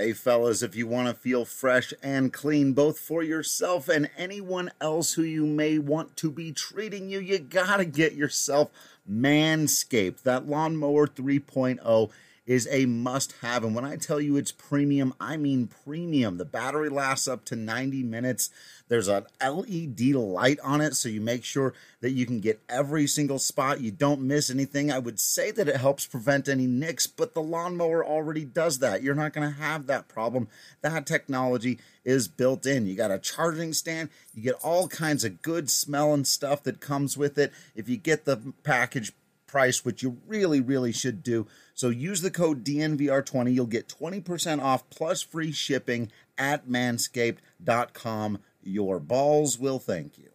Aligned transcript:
Hey, 0.00 0.14
fellas, 0.14 0.62
if 0.62 0.74
you 0.74 0.86
want 0.86 1.08
to 1.08 1.12
feel 1.12 1.44
fresh 1.44 1.92
and 2.02 2.32
clean, 2.32 2.72
both 2.72 2.98
for 2.98 3.22
yourself 3.22 3.86
and 3.86 4.08
anyone 4.16 4.70
else 4.80 5.12
who 5.12 5.22
you 5.22 5.44
may 5.44 5.78
want 5.78 6.16
to 6.16 6.30
be 6.30 6.52
treating 6.52 7.10
you, 7.10 7.20
you 7.20 7.38
gotta 7.38 7.84
get 7.84 8.14
yourself 8.14 8.70
Manscaped. 9.06 10.22
That 10.22 10.48
Lawnmower 10.48 11.06
3.0 11.06 12.10
is 12.46 12.66
a 12.70 12.86
must 12.86 13.32
have. 13.42 13.64
And 13.64 13.74
when 13.74 13.84
I 13.84 13.96
tell 13.96 14.20
you 14.20 14.36
it's 14.36 14.52
premium, 14.52 15.14
I 15.20 15.36
mean 15.36 15.68
premium. 15.84 16.38
The 16.38 16.44
battery 16.44 16.88
lasts 16.88 17.28
up 17.28 17.44
to 17.46 17.56
90 17.56 18.02
minutes. 18.02 18.50
There's 18.88 19.08
an 19.08 19.26
LED 19.40 20.00
light 20.16 20.58
on 20.64 20.80
it, 20.80 20.96
so 20.96 21.08
you 21.08 21.20
make 21.20 21.44
sure 21.44 21.74
that 22.00 22.10
you 22.10 22.26
can 22.26 22.40
get 22.40 22.60
every 22.68 23.06
single 23.06 23.38
spot. 23.38 23.80
You 23.80 23.92
don't 23.92 24.22
miss 24.22 24.50
anything. 24.50 24.90
I 24.90 24.98
would 24.98 25.20
say 25.20 25.52
that 25.52 25.68
it 25.68 25.76
helps 25.76 26.06
prevent 26.06 26.48
any 26.48 26.66
nicks, 26.66 27.06
but 27.06 27.34
the 27.34 27.42
lawnmower 27.42 28.04
already 28.04 28.44
does 28.44 28.80
that. 28.80 29.02
You're 29.02 29.14
not 29.14 29.32
going 29.32 29.48
to 29.48 29.60
have 29.60 29.86
that 29.86 30.08
problem. 30.08 30.48
That 30.82 31.06
technology 31.06 31.78
is 32.04 32.26
built 32.26 32.66
in. 32.66 32.86
You 32.86 32.96
got 32.96 33.12
a 33.12 33.18
charging 33.18 33.72
stand, 33.72 34.08
you 34.34 34.42
get 34.42 34.56
all 34.64 34.88
kinds 34.88 35.24
of 35.24 35.42
good 35.42 35.70
smell 35.70 36.12
and 36.12 36.26
stuff 36.26 36.64
that 36.64 36.80
comes 36.80 37.16
with 37.16 37.38
it. 37.38 37.52
If 37.76 37.88
you 37.88 37.96
get 37.96 38.24
the 38.24 38.54
package 38.64 39.12
price, 39.50 39.84
which 39.84 40.02
you 40.02 40.18
really, 40.26 40.60
really 40.60 40.92
should 40.92 41.22
do. 41.22 41.46
So 41.80 41.88
use 41.88 42.20
the 42.20 42.30
code 42.30 42.62
DNVR20. 42.62 43.54
You'll 43.54 43.64
get 43.64 43.88
20% 43.88 44.62
off 44.62 44.90
plus 44.90 45.22
free 45.22 45.50
shipping 45.50 46.12
at 46.36 46.68
manscaped.com. 46.68 48.38
Your 48.62 49.00
balls 49.00 49.58
will 49.58 49.78
thank 49.78 50.18
you. 50.18 50.28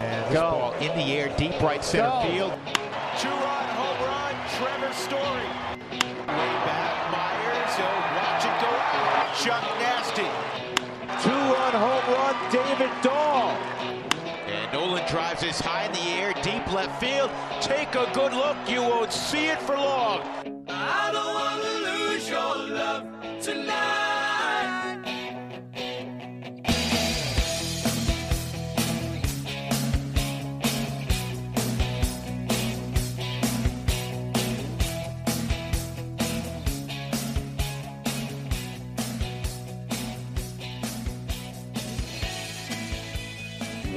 And 0.00 0.26
this 0.26 0.34
Go. 0.34 0.50
ball 0.50 0.72
in 0.74 0.88
the 0.98 1.16
air, 1.16 1.34
deep 1.38 1.58
right 1.62 1.82
center 1.82 2.10
Go. 2.10 2.28
field. 2.28 2.52
Two-run 3.16 3.68
home 3.72 4.04
run, 4.04 4.34
Trevor 4.58 4.92
Story. 4.92 5.48
Way 6.28 6.52
back, 6.68 7.10
Myers, 7.10 7.76
oh, 7.80 7.96
watch 8.20 8.44
it 8.44 8.56
go 8.60 8.68
out. 8.68 9.32
Chuck 9.40 9.64
Nasty. 9.80 10.28
Two-run 11.24 11.72
home 11.72 12.04
run, 12.12 12.36
David 12.52 12.90
Dahl. 13.02 13.56
And 14.46 14.72
Nolan 14.74 15.08
drives 15.08 15.40
this 15.40 15.58
high 15.58 15.86
in 15.86 15.92
the 15.92 16.00
air, 16.20 16.34
deep 16.42 16.70
left 16.70 17.00
field. 17.00 17.30
Take 17.62 17.94
a 17.94 18.10
good 18.12 18.34
look, 18.34 18.58
you 18.68 18.82
won't 18.82 19.10
see 19.10 19.46
it 19.46 19.62
for 19.62 19.74
long. 19.74 20.49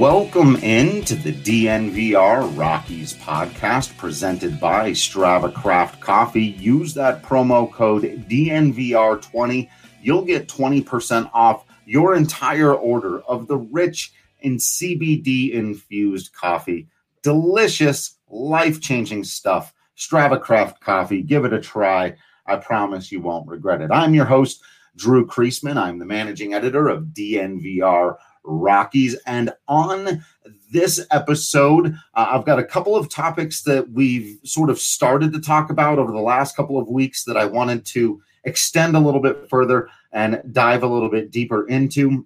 Welcome 0.04 0.58
in 0.58 1.06
to 1.06 1.16
the 1.16 1.32
DNVR 1.32 2.58
Rockies 2.58 3.14
podcast 3.14 3.96
presented 3.96 4.60
by 4.60 4.92
Strava 4.92 5.54
Craft 5.54 6.02
Coffee. 6.02 6.44
Use 6.44 6.94
that 6.96 7.24
promo 7.24 7.72
code 7.72 8.04
DNVR20. 8.30 9.70
You'll 10.02 10.26
get 10.26 10.50
20% 10.50 11.32
off 11.34 11.64
your 11.86 12.16
entire 12.16 12.74
order 12.74 13.22
of 13.22 13.48
the 13.48 13.56
rich 13.56 14.12
and 14.44 14.60
CBD 14.60 15.54
infused 15.54 16.34
coffee. 16.34 16.90
Delicious, 17.22 18.18
life 18.28 18.82
changing 18.82 19.24
stuff. 19.24 19.74
Strava 19.98 20.40
Craft 20.40 20.82
Coffee. 20.82 21.22
Give 21.22 21.46
it 21.46 21.54
a 21.54 21.62
try. 21.62 22.14
I 22.46 22.58
promise 22.58 23.10
you 23.10 23.22
won't 23.22 23.48
regret 23.48 23.80
it. 23.80 23.90
I'm 23.90 24.14
your 24.14 24.26
host, 24.26 24.62
Drew 24.98 25.26
Creasman. 25.26 25.78
I'm 25.78 25.98
the 25.98 26.06
managing 26.06 26.54
editor 26.54 26.90
of 26.90 27.06
DNVR 27.14 28.18
Rockies. 28.44 29.16
And 29.26 29.52
on 29.68 30.24
this 30.72 31.06
episode, 31.12 31.96
uh, 32.14 32.28
I've 32.32 32.46
got 32.46 32.60
a 32.60 32.64
couple 32.64 32.96
of 32.96 33.10
topics 33.10 33.62
that 33.64 33.90
we've 33.92 34.38
sort 34.44 34.70
of 34.70 34.80
started 34.80 35.32
to 35.34 35.42
talk 35.42 35.70
about 35.70 36.00
over 36.00 36.12
the 36.12 36.20
last 36.20 36.56
couple 36.56 36.78
of 36.78 36.88
weeks 36.88 37.24
that 37.26 37.38
I 37.38 37.46
wanted 37.46 37.86
to 37.88 38.22
extend 38.44 38.96
a 38.96 39.00
little 39.00 39.22
bit 39.22 39.50
further 39.50 39.90
and 40.12 40.42
dive 40.52 40.84
a 40.84 40.88
little 40.88 41.10
bit 41.10 41.32
deeper 41.32 41.68
into. 41.68 42.26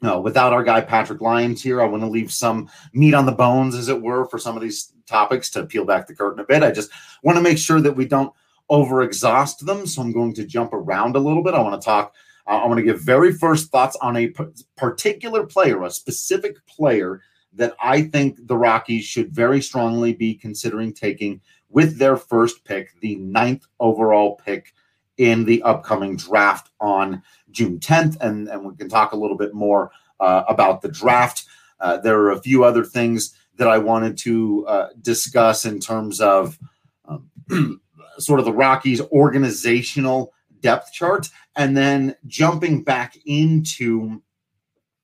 No, 0.00 0.18
without 0.20 0.52
our 0.52 0.64
guy 0.64 0.80
Patrick 0.80 1.20
Lyons 1.20 1.62
here, 1.62 1.80
I 1.80 1.84
want 1.84 2.02
to 2.02 2.08
leave 2.08 2.32
some 2.32 2.68
meat 2.92 3.14
on 3.14 3.24
the 3.24 3.32
bones, 3.32 3.76
as 3.76 3.88
it 3.88 4.02
were, 4.02 4.24
for 4.26 4.38
some 4.38 4.56
of 4.56 4.62
these 4.62 4.92
topics 5.06 5.48
to 5.50 5.64
peel 5.64 5.84
back 5.84 6.08
the 6.08 6.14
curtain 6.14 6.40
a 6.40 6.44
bit. 6.44 6.64
I 6.64 6.72
just 6.72 6.90
want 7.22 7.36
to 7.36 7.42
make 7.42 7.58
sure 7.58 7.80
that 7.80 7.94
we 7.94 8.04
don't 8.04 8.32
over 8.68 9.02
exhaust 9.02 9.64
them. 9.64 9.86
So 9.86 10.02
I'm 10.02 10.12
going 10.12 10.34
to 10.34 10.44
jump 10.44 10.72
around 10.72 11.14
a 11.14 11.20
little 11.20 11.44
bit. 11.44 11.54
I 11.54 11.60
want 11.60 11.80
to 11.80 11.84
talk 11.84 12.14
uh, 12.46 12.58
I'm 12.58 12.68
going 12.68 12.76
to 12.78 12.82
give 12.82 13.00
very 13.00 13.32
first 13.32 13.70
thoughts 13.70 13.96
on 14.00 14.16
a 14.16 14.28
p- 14.28 14.44
particular 14.76 15.46
player, 15.46 15.82
a 15.82 15.90
specific 15.90 16.64
player 16.66 17.20
that 17.54 17.74
I 17.82 18.02
think 18.02 18.46
the 18.46 18.56
Rockies 18.56 19.04
should 19.04 19.30
very 19.30 19.60
strongly 19.60 20.12
be 20.12 20.34
considering 20.34 20.92
taking 20.92 21.40
with 21.68 21.98
their 21.98 22.16
first 22.16 22.64
pick, 22.64 22.98
the 23.00 23.16
ninth 23.16 23.66
overall 23.80 24.36
pick 24.36 24.74
in 25.18 25.44
the 25.44 25.62
upcoming 25.62 26.16
draft 26.16 26.70
on 26.80 27.22
June 27.50 27.78
10th. 27.78 28.16
And, 28.20 28.48
and 28.48 28.64
we 28.64 28.74
can 28.76 28.88
talk 28.88 29.12
a 29.12 29.16
little 29.16 29.36
bit 29.36 29.54
more 29.54 29.90
uh, 30.20 30.44
about 30.48 30.82
the 30.82 30.88
draft. 30.88 31.44
Uh, 31.80 31.98
there 31.98 32.18
are 32.20 32.32
a 32.32 32.40
few 32.40 32.64
other 32.64 32.84
things 32.84 33.34
that 33.56 33.68
I 33.68 33.78
wanted 33.78 34.16
to 34.18 34.66
uh, 34.66 34.88
discuss 35.02 35.66
in 35.66 35.78
terms 35.78 36.20
of 36.20 36.58
um, 37.04 37.28
sort 38.18 38.38
of 38.38 38.46
the 38.46 38.52
Rockies' 38.52 39.00
organizational 39.00 40.32
depth 40.62 40.92
chart 40.92 41.28
and 41.56 41.76
then 41.76 42.16
jumping 42.26 42.82
back 42.82 43.16
into 43.26 44.22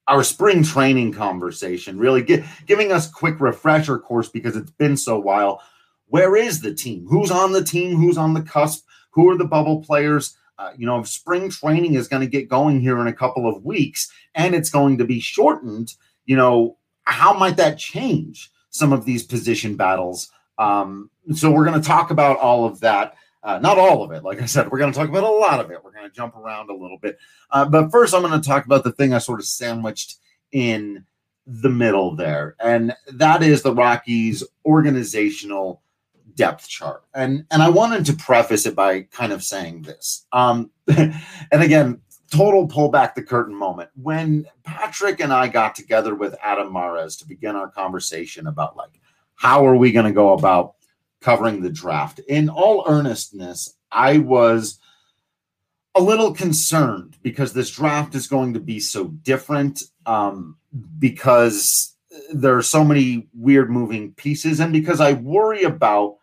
our 0.06 0.24
spring 0.24 0.62
training 0.62 1.12
conversation, 1.12 1.98
really 1.98 2.22
get, 2.22 2.42
giving 2.66 2.90
us 2.90 3.10
quick 3.10 3.38
refresher 3.40 3.98
course 3.98 4.28
because 4.28 4.56
it's 4.56 4.70
been 4.70 4.96
so 4.96 5.18
while. 5.18 5.60
Where 6.06 6.34
is 6.34 6.62
the 6.62 6.72
team? 6.72 7.06
Who's 7.06 7.30
on 7.30 7.52
the 7.52 7.62
team? 7.62 7.96
Who's 7.96 8.16
on 8.16 8.32
the 8.32 8.40
cusp? 8.40 8.86
Who 9.10 9.28
are 9.28 9.36
the 9.36 9.44
bubble 9.44 9.82
players? 9.82 10.36
Uh, 10.58 10.72
you 10.76 10.86
know, 10.86 10.98
if 10.98 11.08
spring 11.08 11.50
training 11.50 11.94
is 11.94 12.08
going 12.08 12.22
to 12.22 12.26
get 12.26 12.48
going 12.48 12.80
here 12.80 12.98
in 13.00 13.06
a 13.06 13.12
couple 13.12 13.48
of 13.48 13.64
weeks 13.64 14.10
and 14.34 14.54
it's 14.54 14.70
going 14.70 14.98
to 14.98 15.04
be 15.04 15.20
shortened, 15.20 15.94
you 16.24 16.36
know, 16.36 16.76
how 17.04 17.32
might 17.32 17.56
that 17.58 17.78
change 17.78 18.50
some 18.70 18.92
of 18.92 19.04
these 19.04 19.22
position 19.22 19.76
battles? 19.76 20.30
Um, 20.58 21.10
so 21.34 21.50
we're 21.50 21.64
going 21.66 21.80
to 21.80 21.86
talk 21.86 22.10
about 22.10 22.38
all 22.38 22.64
of 22.64 22.80
that. 22.80 23.14
Uh, 23.42 23.58
not 23.58 23.78
all 23.78 24.02
of 24.02 24.10
it. 24.10 24.24
Like 24.24 24.42
I 24.42 24.46
said, 24.46 24.70
we're 24.70 24.78
going 24.78 24.92
to 24.92 24.98
talk 24.98 25.08
about 25.08 25.22
a 25.22 25.28
lot 25.28 25.60
of 25.60 25.70
it. 25.70 25.82
We're 25.82 25.92
going 25.92 26.08
to 26.08 26.14
jump 26.14 26.36
around 26.36 26.70
a 26.70 26.74
little 26.74 26.98
bit. 26.98 27.18
Uh, 27.50 27.64
but 27.64 27.90
first, 27.90 28.14
I'm 28.14 28.22
going 28.22 28.38
to 28.38 28.46
talk 28.46 28.66
about 28.66 28.84
the 28.84 28.92
thing 28.92 29.14
I 29.14 29.18
sort 29.18 29.40
of 29.40 29.46
sandwiched 29.46 30.16
in 30.52 31.04
the 31.46 31.70
middle 31.70 32.14
there. 32.14 32.56
And 32.60 32.94
that 33.14 33.42
is 33.42 33.62
the 33.62 33.74
Rockies 33.74 34.44
organizational 34.64 35.82
depth 36.34 36.68
chart. 36.68 37.04
And 37.14 37.44
and 37.50 37.62
I 37.62 37.68
wanted 37.68 38.06
to 38.06 38.12
preface 38.14 38.66
it 38.66 38.74
by 38.74 39.02
kind 39.02 39.32
of 39.32 39.42
saying 39.42 39.82
this. 39.82 40.26
Um, 40.32 40.70
and 40.88 41.12
again, 41.52 42.00
total 42.30 42.66
pull 42.66 42.90
back 42.90 43.14
the 43.14 43.22
curtain 43.22 43.54
moment. 43.54 43.90
When 43.94 44.46
Patrick 44.62 45.20
and 45.20 45.32
I 45.32 45.48
got 45.48 45.74
together 45.74 46.14
with 46.14 46.34
Adam 46.42 46.72
Mares 46.72 47.16
to 47.16 47.26
begin 47.26 47.56
our 47.56 47.68
conversation 47.68 48.46
about 48.46 48.76
like 48.76 49.00
how 49.34 49.66
are 49.66 49.76
we 49.76 49.92
going 49.92 50.06
to 50.06 50.12
go 50.12 50.32
about 50.32 50.74
covering 51.20 51.60
the 51.60 51.70
draft. 51.70 52.20
In 52.28 52.48
all 52.48 52.84
earnestness, 52.86 53.76
I 53.90 54.18
was 54.18 54.78
a 55.94 56.00
little 56.00 56.32
concerned 56.32 57.16
because 57.22 57.52
this 57.52 57.70
draft 57.70 58.14
is 58.14 58.26
going 58.26 58.54
to 58.54 58.60
be 58.60 58.78
so 58.78 59.04
different 59.04 59.82
um, 60.06 60.56
because 60.98 61.96
there 62.32 62.56
are 62.56 62.62
so 62.62 62.84
many 62.84 63.26
weird 63.34 63.70
moving 63.70 64.12
pieces 64.12 64.60
and 64.60 64.72
because 64.72 65.00
I 65.00 65.14
worry 65.14 65.64
about 65.64 66.16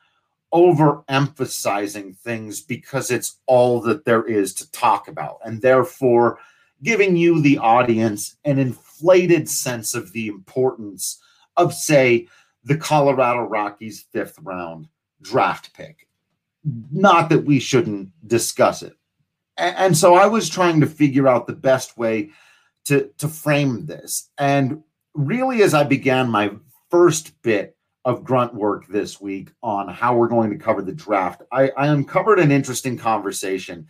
overemphasizing 0.53 2.15
things 2.17 2.61
because 2.61 3.11
it's 3.11 3.39
all 3.45 3.81
that 3.81 4.05
there 4.05 4.23
is 4.23 4.53
to 4.53 4.71
talk 4.71 5.07
about 5.07 5.39
and 5.43 5.61
therefore 5.61 6.39
giving 6.83 7.15
you 7.15 7.41
the 7.41 7.57
audience 7.57 8.37
an 8.45 8.59
inflated 8.59 9.49
sense 9.49 9.93
of 9.93 10.11
the 10.13 10.27
importance 10.27 11.19
of 11.57 11.73
say 11.73 12.27
the 12.63 12.77
Colorado 12.77 13.41
Rockies 13.41 14.05
fifth 14.11 14.39
round 14.41 14.87
draft 15.21 15.73
pick. 15.73 16.07
Not 16.91 17.29
that 17.29 17.45
we 17.45 17.59
shouldn't 17.59 18.09
discuss 18.27 18.81
it. 18.81 18.93
And, 19.57 19.95
so 19.95 20.15
I 20.15 20.25
was 20.25 20.49
trying 20.49 20.81
to 20.81 20.87
figure 20.87 21.27
out 21.27 21.47
the 21.47 21.53
best 21.53 21.97
way 21.97 22.31
to, 22.85 23.09
to 23.19 23.27
frame 23.27 23.85
this. 23.85 24.29
And 24.37 24.83
really, 25.13 25.63
as 25.63 25.73
I 25.73 25.83
began 25.83 26.29
my 26.29 26.51
first 26.89 27.41
bit 27.41 27.77
of 28.03 28.23
grunt 28.23 28.53
work 28.53 28.87
this 28.87 29.21
week 29.21 29.51
on 29.63 29.87
how 29.87 30.15
we're 30.15 30.27
going 30.27 30.51
to 30.51 30.57
cover 30.57 30.81
the 30.81 30.91
draft, 30.91 31.41
I, 31.51 31.69
I 31.69 31.87
uncovered 31.87 32.39
an 32.39 32.51
interesting 32.51 32.97
conversation 32.97 33.87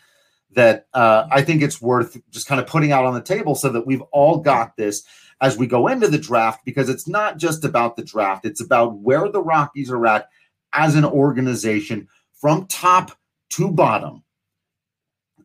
that 0.51 0.87
uh, 0.93 1.27
I 1.31 1.41
think 1.41 1.61
it's 1.61 1.81
worth 1.81 2.17
just 2.29 2.47
kind 2.47 2.61
of 2.61 2.67
putting 2.67 2.91
out 2.91 3.05
on 3.05 3.13
the 3.13 3.21
table 3.21 3.55
so 3.55 3.69
that 3.69 3.87
we've 3.87 4.03
all 4.11 4.37
got 4.37 4.77
this 4.77 5.03
as 5.41 5.57
we 5.57 5.67
go 5.67 5.87
into 5.87 6.07
the 6.07 6.17
draft 6.17 6.63
because 6.63 6.87
it's 6.87 7.07
not 7.07 7.37
just 7.37 7.65
about 7.65 7.95
the 7.95 8.03
draft, 8.03 8.45
it's 8.45 8.61
about 8.61 8.99
where 8.99 9.29
the 9.29 9.41
Rockies 9.41 9.91
are 9.91 10.05
at 10.07 10.29
as 10.75 10.95
an 10.95 11.05
organization 11.05 12.07
from 12.33 12.67
top 12.67 13.17
to 13.49 13.71
bottom. 13.71 14.23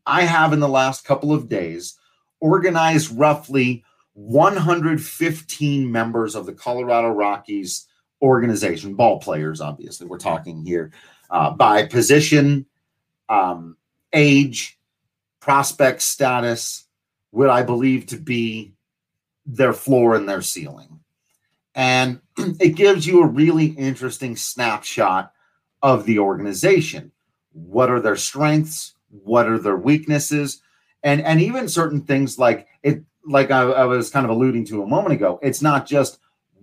I 0.05 0.23
have 0.23 0.53
in 0.53 0.61
the 0.61 0.69
last 0.69 1.05
couple 1.05 1.33
of 1.33 1.49
days 1.49 1.97
organized 2.41 3.17
roughly 3.17 3.85
115 4.15 5.93
members 5.93 6.35
of 6.35 6.47
the 6.47 6.53
Colorado 6.53 7.09
Rockies 7.09 7.87
organization, 8.21 8.95
ball 8.95 9.21
players, 9.21 9.61
obviously, 9.61 10.07
we're 10.07 10.19
talking 10.19 10.65
here, 10.65 10.91
uh, 11.31 11.51
by 11.51 11.87
position, 11.87 12.67
um, 13.29 13.77
age, 14.13 14.79
prospect 15.39 16.03
status, 16.03 16.85
what 17.31 17.49
I 17.49 17.63
believe 17.63 18.07
to 18.07 18.17
be 18.17 18.73
their 19.47 19.73
floor 19.73 20.17
and 20.17 20.29
their 20.29 20.43
ceiling. 20.43 21.01
And 21.75 22.21
it 22.37 22.77
gives 22.77 23.07
you 23.07 23.23
a 23.23 23.27
really 23.27 23.67
interesting 23.67 24.37
snapshot 24.37 25.33
of 25.83 26.05
the 26.05 26.19
organization. 26.19 27.13
What 27.53 27.91
are 27.91 28.01
their 28.01 28.17
strengths? 28.17 28.95
What 29.09 29.49
are 29.49 29.59
their 29.59 29.77
weaknesses? 29.77 30.63
And 31.03 31.23
and 31.23 31.41
even 31.41 31.69
certain 31.69 32.03
things 32.03 32.39
like 32.39 32.69
it 32.83 33.03
like 33.25 33.51
I, 33.51 33.63
I 33.63 33.85
was 33.85 34.11
kind 34.11 34.25
of 34.25 34.31
alluding 34.31 34.67
to 34.67 34.83
a 34.83 34.87
moment 34.87 35.15
ago, 35.15 35.39
it's 35.43 35.63
not 35.63 35.87
just 35.87 36.19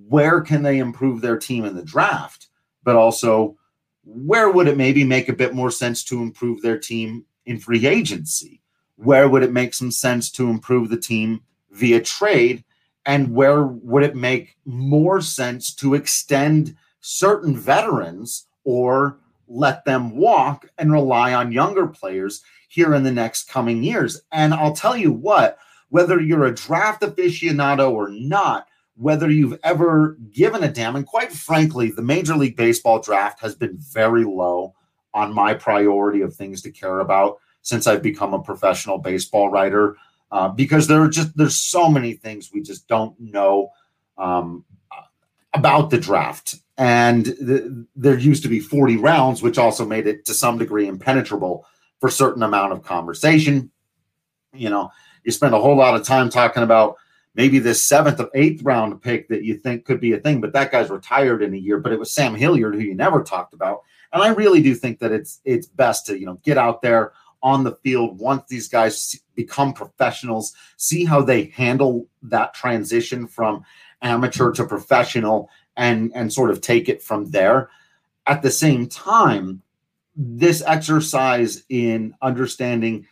where 0.07 0.41
can 0.41 0.63
they 0.63 0.79
improve 0.79 1.21
their 1.21 1.37
team 1.37 1.65
in 1.65 1.75
the 1.75 1.83
draft, 1.83 2.47
but 2.83 2.95
also 2.95 3.57
where 4.03 4.49
would 4.49 4.67
it 4.67 4.77
maybe 4.77 5.03
make 5.03 5.27
a 5.27 5.33
bit 5.33 5.53
more 5.53 5.71
sense 5.71 6.03
to 6.05 6.21
improve 6.21 6.61
their 6.61 6.77
team 6.77 7.25
in 7.45 7.59
free 7.59 7.85
agency? 7.85 8.61
Where 8.95 9.27
would 9.27 9.43
it 9.43 9.51
make 9.51 9.73
some 9.73 9.91
sense 9.91 10.31
to 10.31 10.49
improve 10.49 10.89
the 10.89 10.97
team 10.97 11.41
via 11.71 12.01
trade? 12.01 12.63
And 13.07 13.33
where 13.33 13.63
would 13.63 14.03
it 14.03 14.15
make 14.15 14.57
more 14.65 15.21
sense 15.21 15.73
to 15.75 15.95
extend 15.95 16.75
certain 16.99 17.55
veterans 17.55 18.47
or 18.65 19.17
let 19.47 19.85
them 19.85 20.17
walk 20.17 20.67
and 20.77 20.91
rely 20.91 21.33
on 21.33 21.53
younger 21.53 21.87
players 21.87 22.43
here 22.67 22.93
in 22.93 23.03
the 23.03 23.11
next 23.11 23.49
coming 23.49 23.81
years? 23.81 24.21
And 24.33 24.53
I'll 24.53 24.75
tell 24.75 24.97
you 24.97 25.13
what, 25.13 25.57
whether 25.87 26.19
you're 26.19 26.45
a 26.45 26.53
draft 26.53 27.01
aficionado 27.01 27.91
or 27.91 28.09
not, 28.09 28.67
whether 28.97 29.31
you've 29.31 29.57
ever 29.63 30.17
given 30.31 30.63
a 30.63 30.67
damn, 30.71 30.97
and 30.97 31.05
quite 31.05 31.31
frankly, 31.31 31.91
the 31.91 32.01
Major 32.01 32.35
League 32.35 32.57
Baseball 32.57 32.99
draft 32.99 33.39
has 33.39 33.55
been 33.55 33.77
very 33.77 34.25
low 34.25 34.73
on 35.13 35.33
my 35.33 35.53
priority 35.53 36.21
of 36.21 36.35
things 36.35 36.61
to 36.63 36.71
care 36.71 36.99
about 36.99 37.37
since 37.61 37.87
I've 37.87 38.03
become 38.03 38.33
a 38.33 38.41
professional 38.41 38.97
baseball 38.97 39.49
writer. 39.49 39.95
Uh, 40.31 40.49
because 40.49 40.87
there 40.87 41.01
are 41.01 41.09
just 41.09 41.35
there's 41.37 41.59
so 41.59 41.89
many 41.89 42.13
things 42.13 42.51
we 42.53 42.61
just 42.61 42.87
don't 42.87 43.17
know 43.19 43.69
um, 44.17 44.65
about 45.53 45.89
the 45.89 45.97
draft, 45.97 46.55
and 46.77 47.25
the, 47.25 47.87
there 47.95 48.17
used 48.17 48.43
to 48.43 48.49
be 48.49 48.59
40 48.59 48.97
rounds, 48.97 49.41
which 49.41 49.57
also 49.57 49.85
made 49.85 50.05
it 50.05 50.25
to 50.25 50.33
some 50.33 50.57
degree 50.57 50.87
impenetrable 50.87 51.65
for 52.01 52.09
certain 52.09 52.43
amount 52.43 52.73
of 52.73 52.83
conversation. 52.83 53.71
You 54.53 54.69
know, 54.69 54.91
you 55.23 55.31
spend 55.31 55.53
a 55.53 55.59
whole 55.59 55.77
lot 55.77 55.95
of 55.95 56.05
time 56.05 56.29
talking 56.29 56.63
about 56.63 56.97
maybe 57.33 57.59
this 57.59 57.87
seventh 57.87 58.19
or 58.19 58.29
eighth 58.33 58.63
round 58.63 59.01
pick 59.01 59.29
that 59.29 59.43
you 59.43 59.55
think 59.55 59.85
could 59.85 60.01
be 60.01 60.11
a 60.11 60.19
thing, 60.19 60.41
but 60.41 60.51
that 60.53 60.71
guy's 60.71 60.89
retired 60.89 61.41
in 61.41 61.53
a 61.53 61.57
year. 61.57 61.79
But 61.79 61.93
it 61.93 61.99
was 61.99 62.13
Sam 62.13 62.35
Hilliard 62.35 62.75
who 62.75 62.81
you 62.81 62.95
never 62.95 63.23
talked 63.23 63.53
about, 63.53 63.83
and 64.11 64.21
I 64.21 64.29
really 64.29 64.61
do 64.61 64.75
think 64.75 64.99
that 64.99 65.13
it's 65.13 65.39
it's 65.45 65.67
best 65.67 66.05
to 66.07 66.19
you 66.19 66.25
know 66.25 66.39
get 66.43 66.57
out 66.57 66.81
there 66.81 67.13
on 67.47 67.63
the 67.63 67.77
field 67.77 68.19
once 68.19 68.43
these 68.49 68.67
guys 68.67 69.17
become 69.33 69.71
professionals, 69.71 70.53
see 70.75 71.05
how 71.05 71.21
they 71.21 71.45
handle 71.45 72.05
that 72.21 72.53
transition 72.53 73.25
from 73.25 73.63
amateur 74.01 74.51
to 74.51 74.65
professional 74.65 75.49
and 75.77 76.11
and 76.13 76.33
sort 76.33 76.51
of 76.51 76.59
take 76.59 76.89
it 76.89 77.01
from 77.01 77.31
there. 77.31 77.69
At 78.25 78.41
the 78.41 78.51
same 78.51 78.87
time, 78.87 79.61
this 80.13 80.61
exercise 80.67 81.63
in 81.69 82.13
understanding 82.21 83.07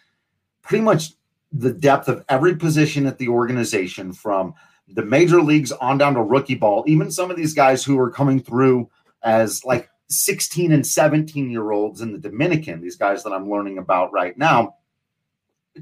pretty 0.61 0.83
much 0.83 1.13
the 1.53 1.71
depth 1.71 2.09
of 2.09 2.25
every 2.27 2.57
position 2.57 3.05
at 3.05 3.17
the 3.17 3.29
organization 3.29 4.11
from 4.11 4.53
the 4.89 5.05
major 5.05 5.41
leagues 5.41 5.71
on 5.71 5.97
down 5.97 6.15
to 6.15 6.21
rookie 6.21 6.55
ball, 6.55 6.83
even 6.87 7.09
some 7.09 7.31
of 7.31 7.37
these 7.37 7.53
guys 7.53 7.85
who 7.85 7.97
are 7.97 8.11
coming 8.11 8.41
through 8.41 8.89
as 9.23 9.63
like 9.63 9.89
16 10.09 10.71
and 10.71 10.85
17 10.85 11.49
year 11.49 11.71
olds 11.71 12.01
in 12.01 12.11
the 12.11 12.19
Dominican, 12.19 12.81
these 12.81 12.97
guys 12.97 13.23
that 13.23 13.33
I'm 13.33 13.49
learning 13.49 13.77
about 13.77 14.11
right 14.11 14.37
now, 14.37 14.75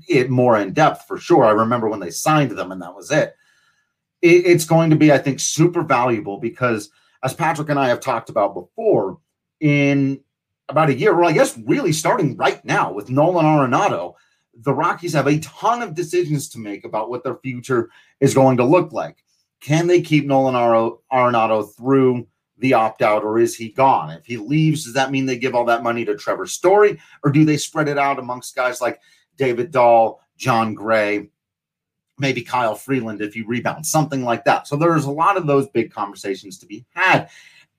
it 0.07 0.29
more 0.29 0.57
in 0.57 0.73
depth 0.73 1.05
for 1.07 1.17
sure. 1.17 1.45
I 1.45 1.51
remember 1.51 1.89
when 1.89 1.99
they 1.99 2.09
signed 2.09 2.51
them 2.51 2.71
and 2.71 2.81
that 2.81 2.95
was 2.95 3.11
it. 3.11 3.35
it. 4.21 4.45
It's 4.45 4.65
going 4.65 4.89
to 4.89 4.95
be, 4.95 5.11
I 5.11 5.17
think, 5.17 5.39
super 5.39 5.83
valuable 5.83 6.37
because 6.37 6.89
as 7.23 7.33
Patrick 7.33 7.69
and 7.69 7.79
I 7.79 7.89
have 7.89 7.99
talked 7.99 8.29
about 8.29 8.53
before, 8.53 9.19
in 9.59 10.19
about 10.69 10.89
a 10.89 10.97
year, 10.97 11.15
well, 11.15 11.29
I 11.29 11.33
guess 11.33 11.57
really 11.65 11.93
starting 11.93 12.35
right 12.35 12.63
now 12.65 12.91
with 12.91 13.09
Nolan 13.09 13.45
Arenado, 13.45 14.15
the 14.53 14.73
Rockies 14.73 15.13
have 15.13 15.27
a 15.27 15.39
ton 15.39 15.81
of 15.81 15.95
decisions 15.95 16.49
to 16.49 16.59
make 16.59 16.85
about 16.85 17.09
what 17.09 17.23
their 17.23 17.37
future 17.37 17.89
is 18.19 18.33
going 18.33 18.57
to 18.57 18.65
look 18.65 18.91
like. 18.91 19.23
Can 19.61 19.87
they 19.87 20.01
keep 20.01 20.25
Nolan 20.25 20.55
Arenado 21.11 21.73
through 21.75 22.27
the 22.63 22.73
opt 22.73 23.01
out 23.01 23.25
or 23.25 23.37
is 23.39 23.55
he 23.57 23.67
gone? 23.67 24.09
If 24.09 24.25
he 24.25 24.37
leaves, 24.37 24.85
does 24.85 24.93
that 24.93 25.11
mean 25.11 25.25
they 25.25 25.37
give 25.37 25.53
all 25.53 25.65
that 25.65 25.83
money 25.83 26.05
to 26.05 26.15
Trevor 26.15 26.47
Story 26.47 26.97
or 27.21 27.29
do 27.29 27.43
they 27.43 27.57
spread 27.57 27.89
it 27.89 27.97
out 27.97 28.19
amongst 28.19 28.55
guys 28.55 28.79
like 28.79 29.01
David 29.35 29.69
Dahl, 29.69 30.21
Jon 30.37 30.73
Gray, 30.73 31.29
maybe 32.17 32.41
Kyle 32.41 32.75
Freeland 32.75 33.21
if 33.21 33.33
he 33.33 33.41
rebounds, 33.41 33.91
something 33.91 34.23
like 34.23 34.45
that? 34.45 34.65
So 34.65 34.77
there's 34.77 35.03
a 35.03 35.11
lot 35.11 35.35
of 35.35 35.45
those 35.45 35.67
big 35.67 35.91
conversations 35.91 36.57
to 36.59 36.65
be 36.65 36.85
had. 36.93 37.29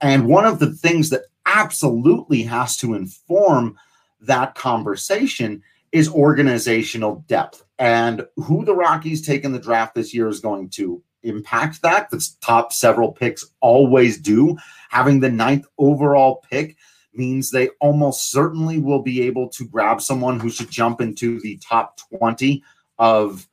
And 0.03 0.29
one 0.29 0.45
of 0.45 0.59
the 0.59 0.75
things 0.75 1.09
that 1.11 1.23
absolutely 1.47 2.43
has 2.43 2.77
to 2.77 2.93
inform 2.93 3.79
that 4.21 4.55
conversation 4.55 5.63
is 5.93 6.11
organizational 6.11 7.25
depth. 7.27 7.65
And 7.79 8.27
who 8.37 8.67
the 8.67 8.75
Rockies 8.75 9.23
take 9.23 9.45
in 9.45 9.53
the 9.53 9.59
draft 9.59 9.95
this 9.95 10.13
year 10.13 10.29
is 10.29 10.41
going 10.41 10.69
to 10.71 11.03
impact 11.25 11.83
that. 11.83 12.11
The 12.11 12.25
top 12.41 12.73
several 12.73 13.13
picks 13.13 13.45
always 13.61 14.19
do. 14.19 14.57
Having 14.91 15.21
the 15.21 15.31
ninth 15.31 15.67
overall 15.79 16.45
pick 16.51 16.77
means 17.13 17.51
they 17.51 17.69
almost 17.81 18.31
certainly 18.31 18.79
will 18.79 19.03
be 19.03 19.23
able 19.23 19.49
to 19.49 19.67
grab 19.67 20.01
someone 20.01 20.39
who 20.39 20.51
should 20.51 20.71
jump 20.71 21.01
into 21.01 21.41
the 21.41 21.57
top 21.59 21.99
20 22.17 22.63
of 22.99 23.47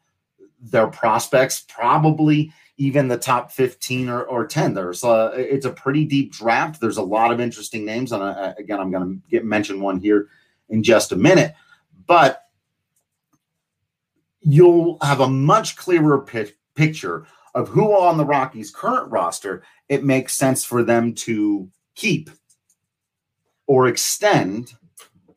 their 0.60 0.88
prospects, 0.88 1.66
probably 1.68 2.54
even 2.78 3.08
the 3.08 3.18
top 3.18 3.52
15 3.52 4.10
or, 4.10 4.24
or 4.24 4.46
10. 4.46 4.74
There's 4.74 5.04
a, 5.04 5.34
it's 5.36 5.66
a 5.66 5.72
pretty 5.72 6.06
deep 6.06 6.32
draft. 6.32 6.82
There's 6.82 6.98
a 6.98 7.04
lot 7.04 7.32
of 7.32 7.40
interesting 7.40 7.86
names. 7.86 8.12
And 8.12 8.24
uh, 8.24 8.54
again, 8.58 8.80
I'm 8.80 8.92
going 8.92 9.04
to 9.04 9.30
get 9.30 9.46
mention 9.46 9.82
one 9.82 10.00
here 10.00 10.30
in 10.70 10.82
just 10.82 11.12
a 11.12 11.16
minute, 11.16 11.54
but 12.08 12.46
you'll 14.42 14.98
have 15.02 15.20
a 15.20 15.30
much 15.30 15.76
clearer 15.76 16.26
picture 16.76 17.28
of 17.54 17.68
who 17.70 17.94
on 17.94 18.18
the 18.18 18.26
Rockies' 18.26 18.72
current 18.72 19.12
roster 19.12 19.64
it 19.90 20.04
makes 20.04 20.34
sense 20.34 20.64
for 20.64 20.84
them 20.84 21.14
to 21.14 21.70
keep 21.96 22.30
or 23.68 23.88
extend 23.88 24.74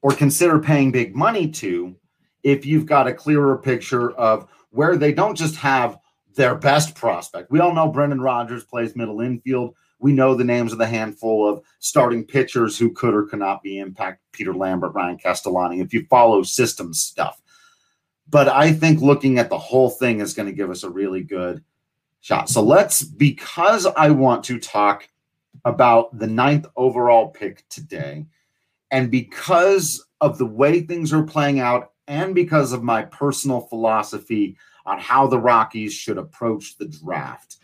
or 0.02 0.12
consider 0.12 0.58
paying 0.58 0.92
big 0.92 1.16
money 1.16 1.48
to 1.48 1.96
if 2.42 2.66
you've 2.66 2.86
got 2.86 3.08
a 3.08 3.14
clearer 3.14 3.56
picture 3.58 4.12
of 4.12 4.46
where 4.70 4.96
they 4.96 5.12
don't 5.12 5.36
just 5.36 5.56
have 5.56 5.98
their 6.34 6.54
best 6.54 6.94
prospect. 6.94 7.50
We 7.50 7.60
all 7.60 7.74
know 7.74 7.88
Brendan 7.88 8.20
Rodgers 8.20 8.64
plays 8.64 8.96
middle 8.96 9.20
infield. 9.20 9.74
We 9.98 10.12
know 10.12 10.34
the 10.34 10.44
names 10.44 10.72
of 10.72 10.78
the 10.78 10.86
handful 10.86 11.48
of 11.48 11.62
starting 11.78 12.24
pitchers 12.24 12.76
who 12.76 12.92
could 12.92 13.14
or 13.14 13.24
could 13.24 13.38
not 13.38 13.62
be 13.62 13.78
impact 13.78 14.20
Peter 14.32 14.52
Lambert, 14.52 14.94
Ryan 14.94 15.16
Castellani, 15.16 15.80
if 15.80 15.94
you 15.94 16.06
follow 16.10 16.42
system 16.42 16.92
stuff. 16.92 17.40
But 18.28 18.48
I 18.48 18.72
think 18.72 19.00
looking 19.00 19.38
at 19.38 19.48
the 19.48 19.58
whole 19.58 19.90
thing 19.90 20.20
is 20.20 20.34
going 20.34 20.46
to 20.46 20.54
give 20.54 20.70
us 20.70 20.82
a 20.82 20.90
really 20.90 21.22
good 21.22 21.62
shot. 22.24 22.48
So 22.48 22.62
let's, 22.62 23.02
because 23.02 23.84
I 23.84 24.08
want 24.08 24.44
to 24.44 24.58
talk 24.58 25.06
about 25.66 26.18
the 26.18 26.26
ninth 26.26 26.64
overall 26.74 27.28
pick 27.28 27.68
today, 27.68 28.24
and 28.90 29.10
because 29.10 30.02
of 30.22 30.38
the 30.38 30.46
way 30.46 30.80
things 30.80 31.12
are 31.12 31.22
playing 31.22 31.60
out, 31.60 31.92
and 32.08 32.34
because 32.34 32.72
of 32.72 32.82
my 32.82 33.02
personal 33.02 33.60
philosophy 33.60 34.56
on 34.86 34.98
how 34.98 35.26
the 35.26 35.38
Rockies 35.38 35.92
should 35.92 36.16
approach 36.16 36.78
the 36.78 36.88
draft, 36.88 37.58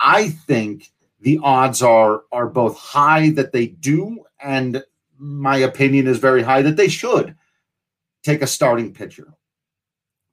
I 0.00 0.30
think 0.30 0.90
the 1.20 1.38
odds 1.40 1.80
are 1.80 2.22
are 2.32 2.48
both 2.48 2.76
high 2.76 3.30
that 3.30 3.52
they 3.52 3.68
do, 3.68 4.24
and 4.42 4.82
my 5.16 5.58
opinion 5.58 6.08
is 6.08 6.18
very 6.18 6.42
high 6.42 6.62
that 6.62 6.76
they 6.76 6.88
should 6.88 7.36
take 8.24 8.42
a 8.42 8.48
starting 8.48 8.92
pitcher. 8.92 9.32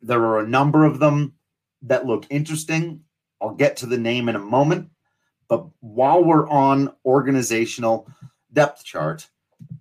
There 0.01 0.23
are 0.23 0.39
a 0.39 0.49
number 0.49 0.85
of 0.85 0.97
them 0.97 1.33
that 1.83 2.07
look 2.07 2.25
interesting. 2.31 3.03
I'll 3.41 3.55
get 3.55 3.77
to 3.77 3.86
the 3.86 3.98
name 3.98 4.29
in 4.29 4.36
a 4.36 4.39
moment. 4.39 4.89
But 5.48 5.65
while 5.79 6.24
we're 6.24 6.48
on 6.50 6.93
organizational 7.05 8.08
depth 8.53 8.84
chart, 8.84 9.27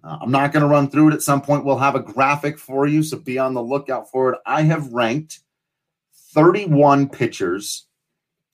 uh, 0.03 0.19
I'm 0.21 0.31
not 0.31 0.53
going 0.53 0.63
to 0.63 0.69
run 0.69 0.89
through 0.89 1.09
it. 1.09 1.15
At 1.15 1.23
some 1.23 1.43
point, 1.43 1.65
we'll 1.65 1.79
have 1.79 1.95
a 1.95 2.01
graphic 2.01 2.59
for 2.59 2.87
you, 2.87 3.03
so 3.03 3.19
be 3.19 3.39
on 3.39 3.55
the 3.55 3.63
lookout 3.63 4.11
for 4.11 4.33
it. 4.33 4.41
I 4.47 4.63
have 4.63 4.93
ranked 4.93 5.41
31 6.33 7.09
pitchers 7.11 7.87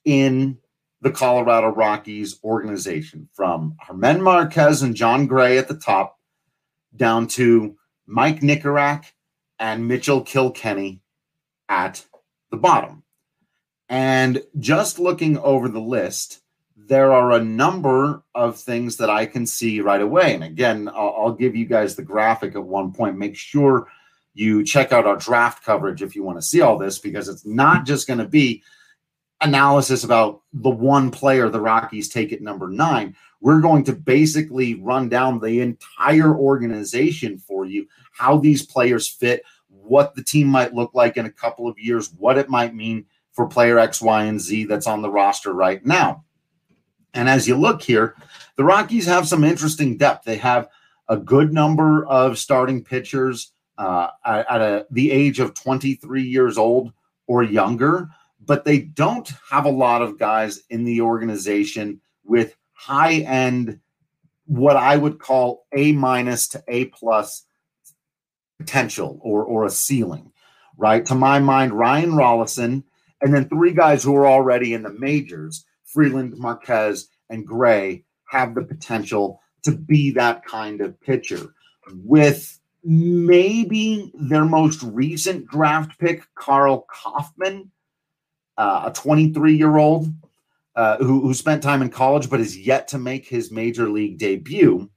in 0.05 0.59
the 1.01 1.11
Colorado 1.11 1.69
Rockies 1.69 2.41
organization 2.43 3.29
from 3.33 3.77
German 3.87 4.23
Marquez 4.23 4.83
and 4.83 4.95
Jon 4.95 5.27
Gray 5.27 5.59
at 5.59 5.69
the 5.69 5.77
top 5.77 6.19
down 6.97 7.27
to 7.29 7.77
Mike 8.07 8.41
Nikorak 8.41 9.05
and 9.59 9.87
Mitchell 9.87 10.23
Kilkenny 10.23 11.01
at 11.69 12.05
the 12.51 12.57
bottom. 12.57 13.04
And 13.95 14.43
just 14.59 14.99
looking 14.99 15.39
over 15.39 15.69
the 15.69 15.81
list, 15.81 16.41
there 16.77 17.13
are 17.13 17.31
a 17.31 17.45
number 17.45 18.25
of 18.35 18.59
things 18.59 18.97
that 18.97 19.09
I 19.09 19.25
can 19.25 19.47
see 19.47 19.81
right 19.81 20.01
away. 20.01 20.35
And 20.35 20.43
again, 20.43 20.89
I'll, 20.89 21.15
I'll, 21.17 21.33
give 21.33 21.55
you 21.55 21.65
guys 21.65 21.95
the 21.95 22.03
graphic 22.03 22.57
at 22.57 22.65
one 22.65 22.93
point. 22.93 23.17
Make 23.17 23.37
sure 23.37 23.87
you 24.35 24.65
check 24.65 24.91
out 24.91 25.07
our 25.07 25.15
draft 25.15 25.63
coverage 25.63 26.03
if 26.03 26.17
you 26.17 26.25
want 26.25 26.39
to 26.39 26.43
see 26.43 26.61
all 26.61 26.77
this, 26.77 26.99
because 26.99 27.29
it's 27.29 27.47
not 27.47 27.87
just 27.87 28.09
going 28.09 28.19
to 28.19 28.27
be 28.27 28.65
analysis 29.41 30.03
about 30.03 30.43
the 30.53 30.71
one 30.71 31.13
player 31.13 31.49
the 31.49 31.61
Rockies 31.61 32.09
take 32.09 32.33
at 32.33 32.43
number 32.43 32.69
nine. 32.69 33.15
We're 33.41 33.61
going 33.61 33.85
to 33.85 33.93
basically 33.93 34.75
run 34.75 35.09
down 35.09 35.39
the 35.39 35.61
entire 35.61 36.35
organization 36.37 37.39
for 37.39 37.65
you, 37.65 37.87
how 38.11 38.39
these 38.39 38.67
players 38.67 39.07
fit, 39.07 39.45
what 39.69 40.17
the 40.17 40.25
team 40.25 40.49
might 40.49 40.75
look 40.75 40.95
like 40.95 41.17
in 41.17 41.27
a 41.27 41.31
couple 41.31 41.69
of 41.69 41.79
years, 41.79 42.13
what 42.19 42.39
it 42.39 42.49
might 42.49 42.75
mean 42.75 43.07
for 43.35 43.47
player 43.47 43.79
X, 43.79 44.01
Y, 44.01 44.25
and 44.25 44.41
Z 44.41 44.65
that's 44.65 44.87
on 44.87 45.03
the 45.03 45.11
roster 45.11 45.53
right 45.53 45.85
now. 45.85 46.25
And 47.13 47.29
as 47.29 47.47
you 47.47 47.57
look 47.57 47.83
here, 47.83 48.17
the 48.57 48.65
Rockies 48.65 49.07
have 49.07 49.29
some 49.29 49.45
interesting 49.45 49.97
depth. 49.97 50.25
They 50.25 50.37
have 50.37 50.69
a 51.09 51.17
good 51.17 51.53
number 51.53 52.07
of 52.07 52.39
starting 52.39 52.83
pitchers 52.83 53.53
uh, 53.79 54.09
at 54.25 54.61
a, 54.61 54.87
the 54.91 55.11
age 55.11 55.41
of 55.41 55.55
23 55.55 56.23
years 56.23 56.57
old 56.57 56.93
or 57.27 57.43
younger, 57.43 58.09
but 58.45 58.65
they 58.65 58.79
don't 58.79 59.31
have 59.51 59.65
a 59.65 59.71
lot 59.71 60.03
of 60.03 60.19
guys 60.19 60.63
in 60.71 60.85
the 60.85 61.01
organization 61.01 62.01
with 62.25 62.57
high 62.73 63.15
end, 63.15 63.81
what 64.47 64.77
I 64.77 64.97
would 64.97 65.19
call 65.19 65.67
A 65.77 65.93
minus 65.93 66.49
to 66.49 66.63
A 66.69 66.87
plus 66.87 67.45
potential 68.59 69.19
or, 69.23 69.45
or 69.45 69.65
a 69.65 69.71
ceiling, 69.71 70.33
right? 70.77 71.05
To 71.07 71.15
my 71.15 71.39
mind, 71.39 71.73
Ryan 71.73 72.13
Rollison, 72.13 72.85
and 73.25 73.35
then 73.35 73.49
three 73.49 73.73
guys 73.73 74.05
who 74.05 74.15
are 74.15 74.27
already 74.27 74.75
in 74.75 74.83
the 74.83 74.93
majors 74.93 75.65
Freeland, 75.85 76.35
Marquez, 76.37 77.09
and 77.31 77.47
Gray 77.47 78.05
have 78.29 78.55
the 78.55 78.63
potential 78.63 79.41
to 79.63 79.73
be 79.73 80.11
that 80.11 80.45
kind 80.45 80.81
of 80.81 81.01
pitcher. 81.01 81.55
With 81.95 82.59
maybe 82.85 84.13
their 84.15 84.45
most 84.45 84.83
recent 84.83 85.47
draft 85.47 85.99
pick, 85.99 86.23
Karl 86.35 86.87
Kauffmann, 86.93 87.71
uh, 88.59 88.85
a 88.87 88.93
23 88.93 89.57
year 89.57 89.79
old 89.79 90.13
uh, 90.77 90.99
who, 90.99 91.23
who 91.23 91.33
spent 91.33 91.63
time 91.63 91.81
in 91.81 91.89
college 91.89 92.29
but 92.29 92.41
is 92.41 92.59
yet 92.59 92.89
to 92.89 92.99
make 92.99 93.27
his 93.27 93.51
major 93.51 93.89
league 93.89 94.19
debut, 94.19 94.91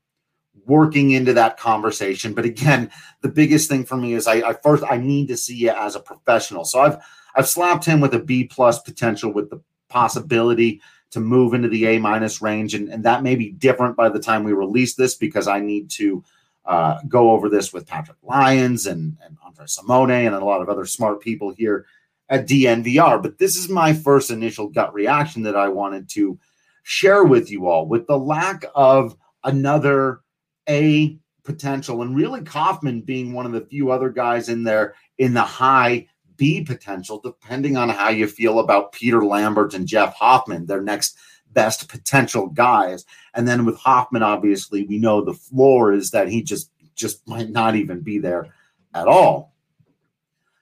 working 0.65 1.11
into 1.11 1.33
that 1.33 1.57
conversation. 1.57 2.33
But 2.33 2.45
again, 2.45 2.91
the 3.21 3.29
biggest 3.29 3.69
thing 3.69 3.85
for 3.85 3.95
me 3.95 4.13
is 4.13 4.27
I, 4.27 4.35
I 4.49 4.53
first 4.53 4.83
I 4.83 4.97
need 4.97 5.27
to 5.29 5.37
see 5.37 5.55
you 5.55 5.69
as 5.69 5.95
a 5.95 6.01
professional. 6.01 6.65
So 6.65 6.81
I've 6.81 6.97
I've 7.37 7.47
slapped 7.47 7.85
him 7.85 7.99
with 7.99 8.15
a 8.15 8.19
B 8.19 8.45
plus 8.45 8.81
potential 8.81 9.31
with 9.31 9.51
the 9.51 9.61
possibility 9.89 10.81
to 11.11 11.19
move 11.19 11.53
into 11.53 11.69
the 11.69 11.85
A 11.85 11.99
minus 11.99 12.41
range. 12.41 12.73
And, 12.73 12.89
and 12.89 13.05
that 13.05 13.23
may 13.23 13.35
be 13.35 13.51
different 13.51 13.95
by 13.95 14.09
the 14.09 14.19
time 14.19 14.43
we 14.43 14.53
release 14.53 14.95
this 14.95 15.15
because 15.15 15.47
I 15.47 15.59
need 15.59 15.89
to 15.91 16.23
uh, 16.65 16.99
go 17.07 17.31
over 17.31 17.47
this 17.47 17.71
with 17.71 17.85
Patrick 17.85 18.17
Lyons 18.23 18.87
and, 18.87 19.15
and 19.23 19.37
Andre 19.45 19.67
Simone 19.67 20.11
and 20.11 20.35
a 20.35 20.43
lot 20.43 20.61
of 20.61 20.67
other 20.67 20.85
smart 20.85 21.21
people 21.21 21.53
here 21.53 21.85
at 22.27 22.47
DNVR. 22.47 23.21
But 23.21 23.37
this 23.37 23.55
is 23.55 23.69
my 23.69 23.93
first 23.93 24.31
initial 24.31 24.67
gut 24.67 24.93
reaction 24.93 25.43
that 25.43 25.55
I 25.55 25.69
wanted 25.69 26.09
to 26.09 26.37
share 26.83 27.23
with 27.23 27.51
you 27.51 27.67
all 27.67 27.87
with 27.87 28.07
the 28.07 28.17
lack 28.17 28.65
of 28.73 29.15
another 29.43 30.21
A 30.67 31.17
potential 31.43 32.01
and 32.01 32.15
really 32.15 32.41
Kauffmann 32.41 33.01
being 33.01 33.31
one 33.31 33.45
of 33.45 33.53
the 33.53 33.61
few 33.61 33.91
other 33.91 34.09
guys 34.09 34.49
in 34.49 34.63
there 34.63 34.95
in 35.19 35.33
the 35.33 35.41
high 35.41 36.07
B 36.37 36.63
potential, 36.63 37.19
depending 37.19 37.75
on 37.77 37.89
how 37.89 38.09
you 38.09 38.27
feel 38.27 38.59
about 38.59 38.91
Peter 38.91 39.25
Lambert 39.25 39.73
and 39.73 39.87
Jeff 39.87 40.13
Hoffman, 40.15 40.65
their 40.65 40.81
next 40.81 41.17
best 41.51 41.89
potential 41.89 42.47
guys. 42.47 43.05
And 43.33 43.47
then 43.47 43.65
with 43.65 43.77
Hoffman, 43.77 44.23
obviously, 44.23 44.85
we 44.85 44.97
know 44.97 45.21
the 45.21 45.33
floor 45.33 45.91
is 45.93 46.11
that 46.11 46.29
he 46.29 46.43
just 46.43 46.71
just 46.95 47.27
might 47.27 47.49
not 47.49 47.75
even 47.75 48.01
be 48.01 48.17
there 48.17 48.53
at 48.93 49.07
all. 49.07 49.53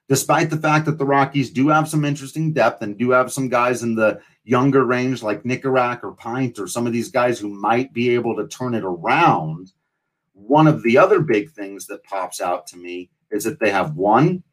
Despite 0.08 0.50
the 0.50 0.58
fact 0.58 0.86
that 0.86 0.98
the 1.00 1.06
Rockies 1.06 1.50
do 1.50 1.70
have 1.70 1.90
some 1.90 2.06
interesting 2.06 2.54
depth 2.54 2.84
and 2.84 2.98
do 2.98 3.12
have 3.12 3.32
some 3.32 3.50
guys 3.50 3.82
in 3.82 3.96
the 3.96 4.20
younger 4.44 4.86
range 4.86 5.24
like 5.24 5.44
Nikorak 5.44 6.04
or 6.04 6.12
Pint 6.12 6.60
or 6.60 6.68
some 6.68 6.86
of 6.86 6.94
these 6.94 7.10
guys 7.10 7.40
who 7.40 7.50
might 7.50 7.92
be 7.92 8.10
able 8.10 8.36
to 8.36 8.48
turn 8.48 8.76
it 8.76 8.84
around, 8.84 9.72
one 10.34 10.68
of 10.68 10.84
the 10.84 10.98
other 10.98 11.22
big 11.22 11.50
things 11.52 11.88
that 11.88 12.04
pops 12.04 12.40
out 12.40 12.68
to 12.68 12.78
me 12.78 13.10
is 13.32 13.44
that 13.46 13.60
they 13.60 13.72
have 13.72 13.96
one, 13.96 14.44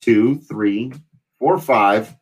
two, 0.00 0.38
three, 0.38 0.92
four, 1.38 1.58
five, 1.58 2.16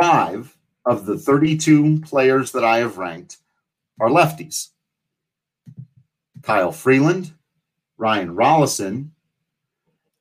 five 0.00 0.56
of 0.84 1.06
the 1.06 1.18
32 1.18 2.00
players 2.00 2.52
that 2.52 2.64
I 2.64 2.78
have 2.78 2.98
ranked 2.98 3.38
are 4.00 4.08
lefties. 4.08 4.68
Kyle 6.42 6.72
Freeland, 6.72 7.32
Ryan 7.98 8.34
Rollison, 8.34 9.10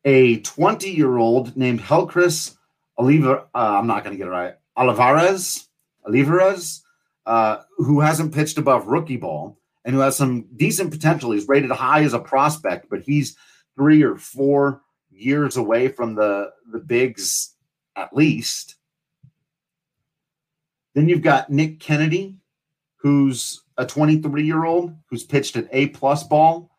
a 0.04 0.40
20 0.40 0.90
year 0.90 1.18
old 1.18 1.56
named 1.56 1.82
Helcris 1.82 2.56
Oliva. 2.98 3.48
Uh, 3.54 3.78
I'm 3.78 3.88
not 3.88 4.04
going 4.04 4.16
to 4.16 4.18
get 4.18 4.28
it 4.28 4.32
right. 4.32 4.56
Olivarez, 4.78 5.68
Olivarez, 6.08 6.82
uh, 7.26 7.58
who 7.78 8.00
hasn't 8.00 8.34
pitched 8.34 8.58
above 8.58 8.88
rookie 8.88 9.18
ball 9.18 9.60
and 9.84 9.96
who 9.96 10.02
has 10.02 10.16
some 10.16 10.48
decent 10.56 10.92
potential. 10.92 11.32
He's 11.32 11.48
rated 11.48 11.72
high 11.72 12.04
as 12.04 12.14
a 12.14 12.20
prospect, 12.20 12.88
but 12.90 13.02
he's 13.02 13.36
three 13.76 14.04
or 14.04 14.18
four 14.18 14.82
years 15.16 15.58
away 15.58 15.88
from 15.88 16.16
the 16.16 16.52
the 16.72 16.80
bigs 16.80 17.56
at 17.96 18.16
least. 18.16 18.76
Then 20.94 21.10
you've 21.10 21.22
got 21.22 21.50
Nick 21.50 21.80
Kennedy, 21.80 22.38
who's 22.98 23.64
a 23.78 23.86
23 23.86 24.44
year 24.44 24.66
old 24.66 24.96
who's 25.10 25.24
pitched 25.24 25.56
an 25.56 25.68
A 25.72 25.88
plus 25.88 26.24
ball 26.24 26.72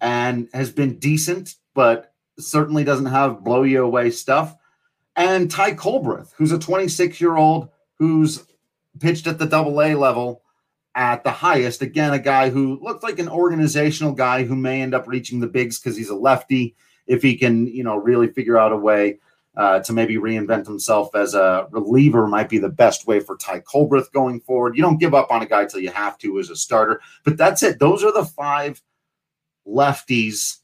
and 0.00 0.48
has 0.52 0.70
been 0.70 0.98
decent, 0.98 1.56
but 1.74 2.12
certainly 2.38 2.84
doesn't 2.84 3.06
have 3.06 3.44
blow 3.44 3.62
you 3.62 3.84
away 3.84 4.10
stuff. 4.10 4.56
And 5.16 5.50
Ty 5.50 5.74
Culbreth, 5.74 6.32
who's 6.36 6.52
a 6.52 6.58
26 6.58 7.20
year 7.20 7.36
old 7.36 7.68
who's 7.98 8.44
pitched 9.00 9.26
at 9.26 9.38
the 9.38 9.46
double 9.46 9.80
A 9.82 9.94
level 9.94 10.42
at 10.94 11.24
the 11.24 11.30
highest. 11.30 11.82
Again, 11.82 12.12
a 12.12 12.18
guy 12.18 12.50
who 12.50 12.78
looks 12.80 13.02
like 13.02 13.18
an 13.18 13.28
organizational 13.28 14.12
guy 14.12 14.44
who 14.44 14.54
may 14.54 14.82
end 14.82 14.94
up 14.94 15.08
reaching 15.08 15.40
the 15.40 15.46
bigs 15.46 15.78
because 15.78 15.96
he's 15.96 16.10
a 16.10 16.14
lefty 16.14 16.76
if 17.06 17.22
he 17.22 17.36
can, 17.36 17.66
you 17.66 17.84
know, 17.84 17.96
really 17.96 18.28
figure 18.28 18.58
out 18.58 18.72
a 18.72 18.76
way 18.76 19.18
uh, 19.56 19.80
to 19.80 19.92
maybe 19.92 20.16
reinvent 20.16 20.66
himself 20.66 21.14
as 21.14 21.34
a 21.34 21.68
reliever 21.70 22.26
might 22.26 22.48
be 22.48 22.58
the 22.58 22.68
best 22.68 23.06
way 23.06 23.20
for 23.20 23.36
Ty 23.36 23.60
Culbreth 23.60 24.10
going 24.12 24.40
forward. 24.40 24.76
You 24.76 24.82
don't 24.82 24.98
give 24.98 25.14
up 25.14 25.30
on 25.30 25.42
a 25.42 25.46
guy 25.46 25.64
till 25.64 25.80
you 25.80 25.90
have 25.90 26.18
to 26.18 26.38
as 26.38 26.50
a 26.50 26.56
starter, 26.56 27.00
but 27.24 27.36
that's 27.36 27.62
it. 27.62 27.78
Those 27.78 28.02
are 28.02 28.12
the 28.12 28.24
five 28.24 28.82
lefties 29.66 30.58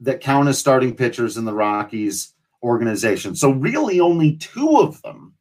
that 0.00 0.20
count 0.20 0.48
as 0.48 0.58
starting 0.58 0.94
pitchers 0.94 1.36
in 1.36 1.44
the 1.44 1.54
Rockies 1.54 2.34
organization. 2.62 3.36
So 3.36 3.50
really 3.50 4.00
only 4.00 4.36
two 4.36 4.78
of 4.78 5.00
them, 5.02 5.34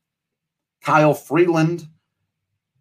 Kyle 0.81 1.13
Freeland 1.13 1.87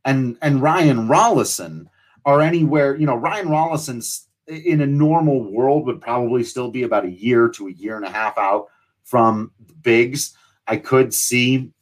and 0.04 0.36
and 0.42 0.60
Ryan 0.60 1.08
Rollison, 1.08 1.86
are 2.24 2.40
anywhere, 2.40 2.94
you 2.94 3.06
know, 3.06 3.16
Ryan 3.16 3.48
Rollison's 3.48 4.28
in 4.52 4.80
a 4.80 4.86
normal 4.86 5.50
world 5.50 5.86
would 5.86 6.00
probably 6.00 6.44
still 6.44 6.70
be 6.70 6.82
about 6.82 7.04
a 7.04 7.10
year 7.10 7.48
to 7.48 7.68
a 7.68 7.72
year 7.72 7.96
and 7.96 8.04
a 8.04 8.10
half 8.10 8.36
out 8.38 8.66
from 9.04 9.52
bigs. 9.82 10.36
I 10.66 10.76
could 10.76 11.12
see, 11.12 11.72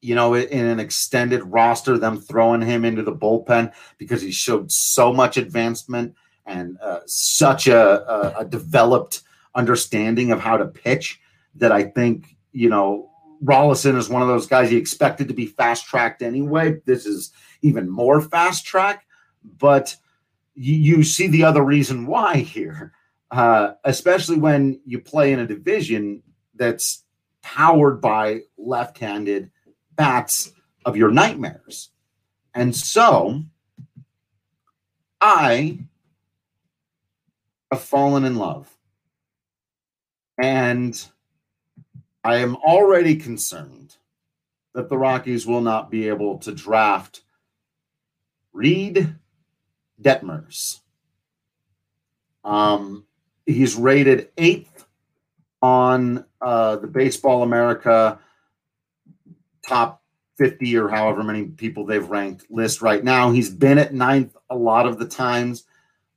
you 0.00 0.14
know, 0.14 0.34
in 0.34 0.66
an 0.66 0.80
extended 0.80 1.42
roster, 1.44 1.98
them 1.98 2.20
throwing 2.20 2.62
him 2.62 2.84
into 2.84 3.02
the 3.02 3.14
bullpen 3.14 3.72
because 3.98 4.20
he 4.20 4.32
showed 4.32 4.70
so 4.70 5.12
much 5.12 5.36
advancement 5.36 6.14
and 6.44 6.78
uh, 6.80 7.00
such 7.06 7.66
a, 7.66 8.10
a, 8.10 8.40
a 8.40 8.44
developed 8.44 9.22
understanding 9.54 10.32
of 10.32 10.40
how 10.40 10.56
to 10.56 10.66
pitch 10.66 11.20
that 11.56 11.72
I 11.72 11.84
think, 11.84 12.36
you 12.52 12.68
know, 12.68 13.10
Rollison 13.42 13.96
is 13.96 14.08
one 14.08 14.22
of 14.22 14.28
those 14.28 14.46
guys 14.46 14.70
he 14.70 14.76
expected 14.76 15.28
to 15.28 15.34
be 15.34 15.46
fast 15.46 15.86
tracked 15.86 16.22
anyway. 16.22 16.80
This 16.84 17.06
is 17.06 17.32
even 17.62 17.88
more 17.88 18.20
fast 18.20 18.64
track, 18.64 19.06
but 19.58 19.96
you, 20.56 20.74
you 20.74 21.04
see 21.04 21.28
the 21.28 21.44
other 21.44 21.62
reason 21.62 22.06
why 22.06 22.38
here, 22.38 22.92
uh, 23.30 23.72
especially 23.84 24.38
when 24.38 24.80
you 24.84 24.98
play 24.98 25.32
in 25.32 25.40
a 25.40 25.46
division 25.46 26.22
that's 26.54 27.04
powered 27.42 28.00
by 28.00 28.40
left 28.56 28.98
handed 28.98 29.50
bats 29.94 30.52
of 30.84 30.96
your 30.96 31.10
nightmares. 31.10 31.90
And 32.54 32.74
so 32.74 33.42
I 35.20 35.78
have 37.70 37.82
fallen 37.82 38.24
in 38.24 38.36
love. 38.36 38.72
And 40.38 41.06
I 42.24 42.36
am 42.36 42.56
already 42.56 43.16
concerned 43.16 43.96
that 44.74 44.88
the 44.88 44.98
Rockies 44.98 45.46
will 45.46 45.60
not 45.60 45.90
be 45.90 46.08
able 46.08 46.38
to 46.38 46.52
draft 46.52 47.22
Reid 48.52 49.14
Detmers. 50.00 50.80
Um, 52.44 53.04
he's 53.44 53.76
rated 53.76 54.28
eighth 54.38 54.86
on 55.62 56.24
uh, 56.40 56.76
the 56.76 56.86
Baseball 56.86 57.42
America 57.42 58.18
top 59.66 60.02
50 60.36 60.76
or 60.76 60.88
however 60.88 61.24
many 61.24 61.44
people 61.44 61.84
they've 61.84 62.08
ranked 62.08 62.50
list 62.50 62.82
right 62.82 63.02
now. 63.02 63.30
He's 63.30 63.50
been 63.50 63.78
at 63.78 63.94
ninth 63.94 64.36
a 64.50 64.56
lot 64.56 64.86
of 64.86 64.98
the 64.98 65.06
times, 65.06 65.64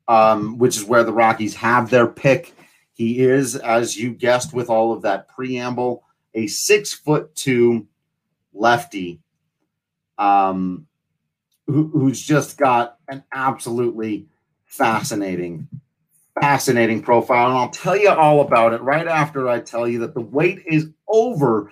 um, 0.08 0.58
which 0.58 0.78
is 0.78 0.84
where 0.84 1.04
the 1.04 1.14
Rockies 1.14 1.56
have 1.56 1.90
their 1.90 2.08
pick. 2.08 2.54
He 2.94 3.22
is, 3.22 3.56
as 3.56 3.98
you 3.98 4.12
guessed 4.12 4.54
with 4.54 4.70
all 4.70 4.92
of 4.92 5.02
that 5.04 5.30
preamble, 5.30 6.04
a 6.34 6.48
six 6.48 6.94
foot 6.94 7.34
two 7.34 7.88
lefty 8.54 9.22
um, 10.18 10.86
who, 11.70 11.88
who's 11.94 12.22
just 12.22 12.58
got 12.58 12.98
an 13.10 13.24
absolutely 13.34 14.28
fascinating, 14.66 15.68
fascinating 16.40 17.02
profile. 17.02 17.50
And 17.50 17.58
I'll 17.58 17.70
tell 17.70 17.96
you 17.96 18.10
all 18.10 18.42
about 18.42 18.74
it 18.74 18.82
right 18.82 19.08
after 19.08 19.48
I 19.48 19.60
tell 19.60 19.88
you 19.88 20.00
that 20.00 20.14
the 20.16 20.22
wait 20.22 20.64
is 20.66 20.88
over 21.08 21.72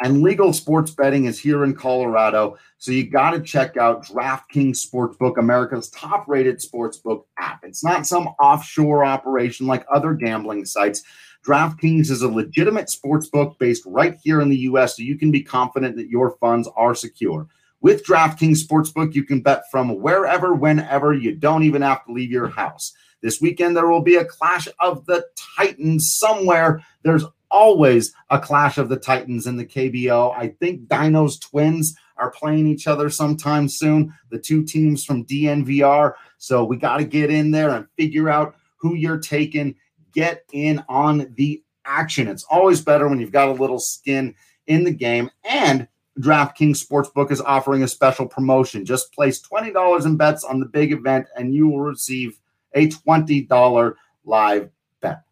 and 0.00 0.22
legal 0.22 0.52
sports 0.52 0.90
betting 0.90 1.26
is 1.26 1.38
here 1.38 1.64
in 1.64 1.74
Colorado. 1.74 2.56
So 2.78 2.90
you 2.90 3.08
got 3.08 3.30
to 3.30 3.40
check 3.40 3.76
out 3.76 4.04
DraftKings 4.04 4.84
Sportsbook, 4.84 5.38
America's 5.38 5.90
top 5.90 6.26
rated 6.28 6.58
sportsbook 6.58 7.24
app. 7.38 7.60
It's 7.64 7.84
not 7.84 8.06
some 8.06 8.28
offshore 8.40 9.04
operation 9.04 9.66
like 9.66 9.86
other 9.92 10.14
gambling 10.14 10.64
sites. 10.64 11.02
DraftKings 11.44 12.10
is 12.10 12.22
a 12.22 12.28
legitimate 12.28 12.86
sportsbook 12.86 13.58
based 13.58 13.82
right 13.86 14.16
here 14.22 14.40
in 14.40 14.48
the 14.48 14.58
US, 14.58 14.96
so 14.96 15.02
you 15.02 15.18
can 15.18 15.30
be 15.30 15.42
confident 15.42 15.96
that 15.96 16.08
your 16.08 16.36
funds 16.38 16.68
are 16.76 16.94
secure. 16.94 17.48
With 17.82 18.04
DraftKings 18.04 18.64
Sportsbook, 18.64 19.14
you 19.14 19.24
can 19.24 19.40
bet 19.40 19.64
from 19.70 20.00
wherever, 20.00 20.54
whenever. 20.54 21.12
You 21.12 21.34
don't 21.34 21.64
even 21.64 21.82
have 21.82 22.06
to 22.06 22.12
leave 22.12 22.30
your 22.30 22.48
house. 22.48 22.92
This 23.22 23.40
weekend, 23.40 23.76
there 23.76 23.88
will 23.88 24.02
be 24.02 24.16
a 24.16 24.24
clash 24.24 24.68
of 24.78 25.04
the 25.06 25.26
Titans 25.56 26.14
somewhere. 26.14 26.84
There's 27.02 27.24
always 27.50 28.14
a 28.30 28.38
clash 28.38 28.78
of 28.78 28.88
the 28.88 28.96
Titans 28.96 29.48
in 29.48 29.56
the 29.56 29.66
KBO. 29.66 30.32
I 30.36 30.48
think 30.60 30.88
Dino's 30.88 31.40
twins 31.40 31.96
are 32.16 32.30
playing 32.30 32.68
each 32.68 32.86
other 32.86 33.10
sometime 33.10 33.68
soon, 33.68 34.14
the 34.30 34.38
two 34.38 34.62
teams 34.64 35.04
from 35.04 35.26
DNVR. 35.26 36.14
So 36.38 36.64
we 36.64 36.76
got 36.76 36.98
to 36.98 37.04
get 37.04 37.30
in 37.30 37.50
there 37.50 37.70
and 37.70 37.86
figure 37.96 38.28
out 38.28 38.54
who 38.76 38.94
you're 38.94 39.18
taking. 39.18 39.74
Get 40.12 40.44
in 40.52 40.84
on 40.88 41.34
the 41.36 41.62
action. 41.84 42.28
It's 42.28 42.44
always 42.44 42.80
better 42.80 43.08
when 43.08 43.18
you've 43.18 43.32
got 43.32 43.48
a 43.48 43.52
little 43.52 43.80
skin 43.80 44.36
in 44.68 44.84
the 44.84 44.92
game. 44.92 45.30
And 45.44 45.88
DraftKings 46.20 46.84
Sportsbook 46.84 47.30
is 47.30 47.40
offering 47.40 47.82
a 47.82 47.88
special 47.88 48.26
promotion. 48.26 48.84
Just 48.84 49.12
place 49.12 49.40
$20 49.40 50.04
in 50.04 50.16
bets 50.16 50.44
on 50.44 50.60
the 50.60 50.66
big 50.66 50.92
event 50.92 51.26
and 51.36 51.54
you 51.54 51.68
will 51.68 51.80
receive 51.80 52.38
a 52.74 52.88
$20 52.88 53.94
live 54.24 54.70
bet. 55.00 55.22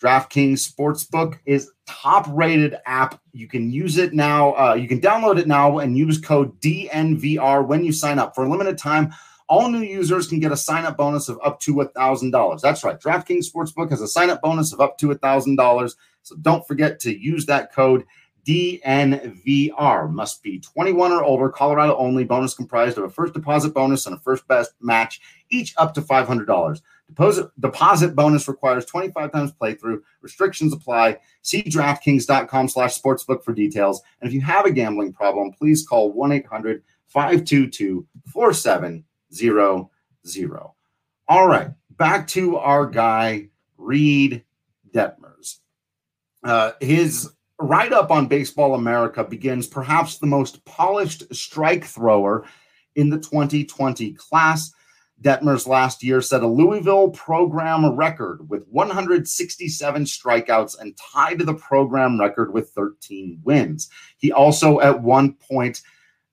DraftKings 0.00 0.68
Sportsbook 0.68 1.38
is 1.44 1.70
top 1.86 2.26
rated 2.30 2.76
app. 2.86 3.20
You 3.32 3.48
can 3.48 3.70
use 3.70 3.98
it 3.98 4.14
now. 4.14 4.52
Uh, 4.52 4.74
you 4.74 4.86
can 4.86 5.00
download 5.00 5.38
it 5.38 5.48
now 5.48 5.78
and 5.78 5.98
use 5.98 6.18
code 6.18 6.58
DNVR 6.60 7.66
when 7.66 7.84
you 7.84 7.92
sign 7.92 8.18
up. 8.18 8.34
For 8.34 8.44
a 8.44 8.50
limited 8.50 8.78
time, 8.78 9.12
all 9.48 9.68
new 9.68 9.82
users 9.82 10.28
can 10.28 10.40
get 10.40 10.52
a 10.52 10.56
sign 10.56 10.84
up 10.84 10.96
bonus 10.96 11.28
of 11.28 11.38
up 11.44 11.60
to 11.60 11.74
$1,000. 11.74 12.60
That's 12.60 12.84
right. 12.84 12.98
DraftKings 12.98 13.46
Sportsbook 13.52 13.90
has 13.90 14.00
a 14.00 14.08
sign 14.08 14.30
up 14.30 14.40
bonus 14.40 14.72
of 14.72 14.80
up 14.80 14.98
to 14.98 15.08
$1,000. 15.08 15.94
So 16.22 16.36
don't 16.36 16.66
forget 16.66 17.00
to 17.00 17.16
use 17.16 17.44
that 17.46 17.72
code 17.72 18.04
DNVR. 18.46 20.10
Must 20.10 20.42
be 20.42 20.58
21 20.58 21.12
or 21.12 21.22
older, 21.22 21.48
Colorado 21.48 21.96
only. 21.96 22.24
Bonus 22.24 22.54
comprised 22.54 22.98
of 22.98 23.04
a 23.04 23.10
first 23.10 23.34
deposit 23.34 23.72
bonus 23.72 24.06
and 24.06 24.16
a 24.16 24.20
first 24.20 24.48
best 24.48 24.72
match, 24.80 25.20
each 25.50 25.74
up 25.76 25.94
to 25.94 26.02
$500. 26.02 26.82
Deposit, 27.08 27.50
deposit 27.60 28.16
bonus 28.16 28.48
requires 28.48 28.86
25 28.86 29.32
times 29.32 29.52
playthrough. 29.52 30.00
Restrictions 30.22 30.72
apply. 30.72 31.18
See 31.42 31.62
DraftKings.com 31.62 32.68
slash 32.68 33.00
sportsbook 33.00 33.44
for 33.44 33.52
details. 33.52 34.02
And 34.20 34.28
if 34.28 34.34
you 34.34 34.40
have 34.40 34.64
a 34.64 34.72
gambling 34.72 35.12
problem, 35.12 35.52
please 35.52 35.86
call 35.86 36.12
1 36.12 36.32
800 36.32 36.82
522 37.08 38.06
4700. 38.32 40.66
All 41.28 41.46
right, 41.46 41.68
back 41.90 42.26
to 42.28 42.56
our 42.56 42.86
guy, 42.86 43.48
Reid 43.76 44.44
Detmers. 44.92 45.58
Uh, 46.42 46.72
his 46.80 47.30
write 47.62 47.92
up 47.92 48.10
on 48.10 48.26
Baseball 48.26 48.74
America 48.74 49.24
begins 49.24 49.66
perhaps 49.66 50.18
the 50.18 50.26
most 50.26 50.64
polished 50.64 51.32
strike 51.34 51.84
thrower 51.84 52.44
in 52.96 53.10
the 53.10 53.18
2020 53.18 54.12
class. 54.14 54.72
Detmers 55.20 55.68
last 55.68 56.02
year 56.02 56.20
set 56.20 56.42
a 56.42 56.46
Louisville 56.46 57.10
program 57.10 57.86
record 57.94 58.48
with 58.50 58.66
167 58.68 60.04
strikeouts 60.04 60.78
and 60.80 60.98
tied 61.12 61.38
the 61.38 61.54
program 61.54 62.18
record 62.18 62.52
with 62.52 62.70
13 62.70 63.40
wins. 63.44 63.88
He 64.18 64.32
also, 64.32 64.80
at 64.80 65.00
one 65.00 65.34
point, 65.34 65.80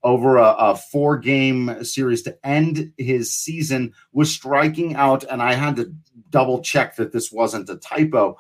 over 0.01 0.37
a, 0.37 0.55
a 0.57 0.75
four 0.75 1.17
game 1.17 1.83
series 1.83 2.23
to 2.23 2.37
end 2.43 2.91
his 2.97 3.33
season, 3.33 3.93
was 4.11 4.31
striking 4.31 4.95
out, 4.95 5.23
and 5.25 5.41
I 5.41 5.53
had 5.53 5.75
to 5.75 5.93
double 6.31 6.61
check 6.61 6.95
that 6.95 7.11
this 7.11 7.31
wasn't 7.31 7.69
a 7.69 7.75
typo 7.75 8.37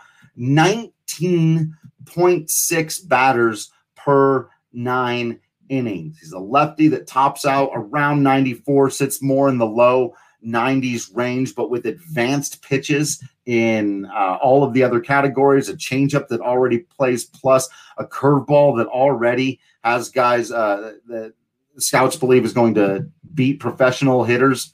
19.6 2.05 3.07
batters 3.07 3.71
per 3.95 4.49
nine 4.73 5.39
innings. 5.69 6.19
He's 6.19 6.31
a 6.31 6.39
lefty 6.39 6.87
that 6.89 7.07
tops 7.07 7.45
out 7.45 7.71
around 7.73 8.23
94, 8.23 8.89
sits 8.89 9.21
more 9.21 9.49
in 9.49 9.57
the 9.57 9.65
low 9.65 10.15
90s 10.45 11.15
range, 11.15 11.55
but 11.55 11.69
with 11.69 11.85
advanced 11.85 12.61
pitches 12.61 13.21
in 13.45 14.05
uh, 14.05 14.37
all 14.41 14.63
of 14.63 14.73
the 14.73 14.83
other 14.83 14.99
categories, 14.99 15.69
a 15.69 15.75
changeup 15.75 16.27
that 16.29 16.41
already 16.41 16.79
plays, 16.79 17.25
plus 17.25 17.67
a 17.97 18.05
curveball 18.05 18.77
that 18.77 18.87
already 18.87 19.59
has 19.83 20.09
guys 20.09 20.51
uh, 20.51 20.93
that 21.07 21.33
scouts 21.77 22.15
believe 22.15 22.45
is 22.45 22.53
going 22.53 22.73
to 22.75 23.07
beat 23.33 23.59
professional 23.59 24.23
hitters. 24.23 24.73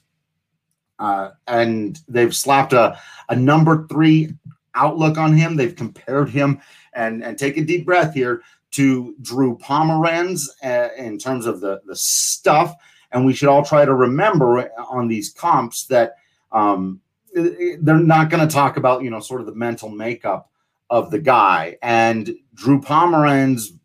Uh, 0.98 1.30
and 1.46 1.98
they've 2.08 2.34
slapped 2.34 2.72
a, 2.72 2.98
a 3.28 3.36
number 3.36 3.86
three 3.88 4.32
outlook 4.76 5.18
on 5.18 5.36
him. 5.36 5.56
They've 5.56 5.74
compared 5.74 6.28
him 6.28 6.60
and 6.92 7.24
and 7.24 7.38
take 7.38 7.56
a 7.56 7.64
deep 7.64 7.84
breath 7.84 8.14
here 8.14 8.42
to 8.72 9.14
Drew 9.22 9.56
Pomeranz 9.58 10.48
uh, 10.62 10.88
in 10.96 11.18
terms 11.18 11.46
of 11.46 11.60
the 11.60 11.80
the 11.86 11.96
stuff. 11.96 12.74
And 13.12 13.24
we 13.24 13.32
should 13.32 13.48
all 13.48 13.64
try 13.64 13.84
to 13.84 13.94
remember 13.94 14.70
on 14.90 15.08
these 15.08 15.30
comps 15.30 15.86
that 15.86 16.16
um, 16.52 17.00
they're 17.34 17.98
not 17.98 18.30
going 18.30 18.46
to 18.46 18.52
talk 18.52 18.76
about 18.76 19.02
you 19.02 19.10
know 19.10 19.20
sort 19.20 19.40
of 19.40 19.46
the 19.46 19.54
mental 19.54 19.88
makeup 19.88 20.50
of 20.90 21.10
the 21.10 21.18
guy. 21.18 21.76
And 21.82 22.36
Drew 22.54 22.80
Pomeranz, 22.80 23.78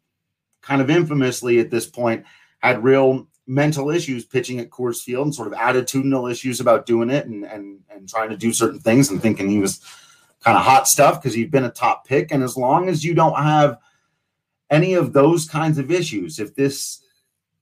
kind 0.61 0.81
of 0.81 0.89
infamously 0.89 1.59
at 1.59 1.71
this 1.71 1.87
point, 1.87 2.25
had 2.59 2.83
real 2.83 3.27
mental 3.47 3.89
issues 3.89 4.25
pitching 4.25 4.59
at 4.59 4.69
Coors 4.69 5.01
Field 5.01 5.27
and 5.27 5.35
sort 5.35 5.47
of 5.47 5.53
attitudinal 5.53 6.31
issues 6.31 6.59
about 6.59 6.85
doing 6.85 7.09
it 7.09 7.25
and 7.25 7.45
and 7.45 7.79
and 7.89 8.07
trying 8.07 8.29
to 8.29 8.37
do 8.37 8.53
certain 8.53 8.79
things 8.79 9.09
and 9.09 9.21
thinking 9.21 9.49
he 9.49 9.59
was 9.59 9.81
kind 10.43 10.57
of 10.57 10.63
hot 10.63 10.87
stuff 10.87 11.21
because 11.21 11.35
you've 11.35 11.51
been 11.51 11.65
a 11.65 11.71
top 11.71 12.05
pick. 12.05 12.31
And 12.31 12.43
as 12.43 12.57
long 12.57 12.89
as 12.89 13.03
you 13.03 13.13
don't 13.13 13.37
have 13.37 13.77
any 14.69 14.95
of 14.95 15.13
those 15.13 15.47
kinds 15.47 15.77
of 15.77 15.91
issues, 15.91 16.39
if 16.39 16.55
this 16.55 17.01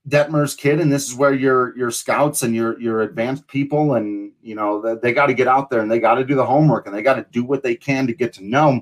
Detmers 0.08 0.58
kid 0.58 0.80
and 0.80 0.92
this 0.92 1.08
is 1.08 1.15
where 1.15 1.34
your 1.34 1.78
your 1.78 1.92
scouts 1.92 2.42
and 2.42 2.56
your 2.56 2.80
your 2.80 3.02
advanced 3.02 3.48
people 3.48 3.96
and 3.96 4.32
you 4.42 4.56
know 4.56 4.82
they, 4.82 4.96
they 4.96 5.13
got 5.13 5.28
to 5.28 5.34
get 5.34 5.48
out 5.48 5.70
there 5.70 5.82
and 5.82 5.92
they 5.92 6.00
got 6.00 6.15
to 6.15 6.24
do 6.24 6.36
the 6.36 6.46
homework 6.46 6.88
and 6.88 6.96
they 6.96 7.02
got 7.02 7.15
to 7.15 7.26
do 7.32 7.44
what 7.44 7.62
they 7.62 7.76
can 7.76 8.08
to 8.08 8.13
get 8.13 8.34
to 8.34 8.46
know 8.46 8.82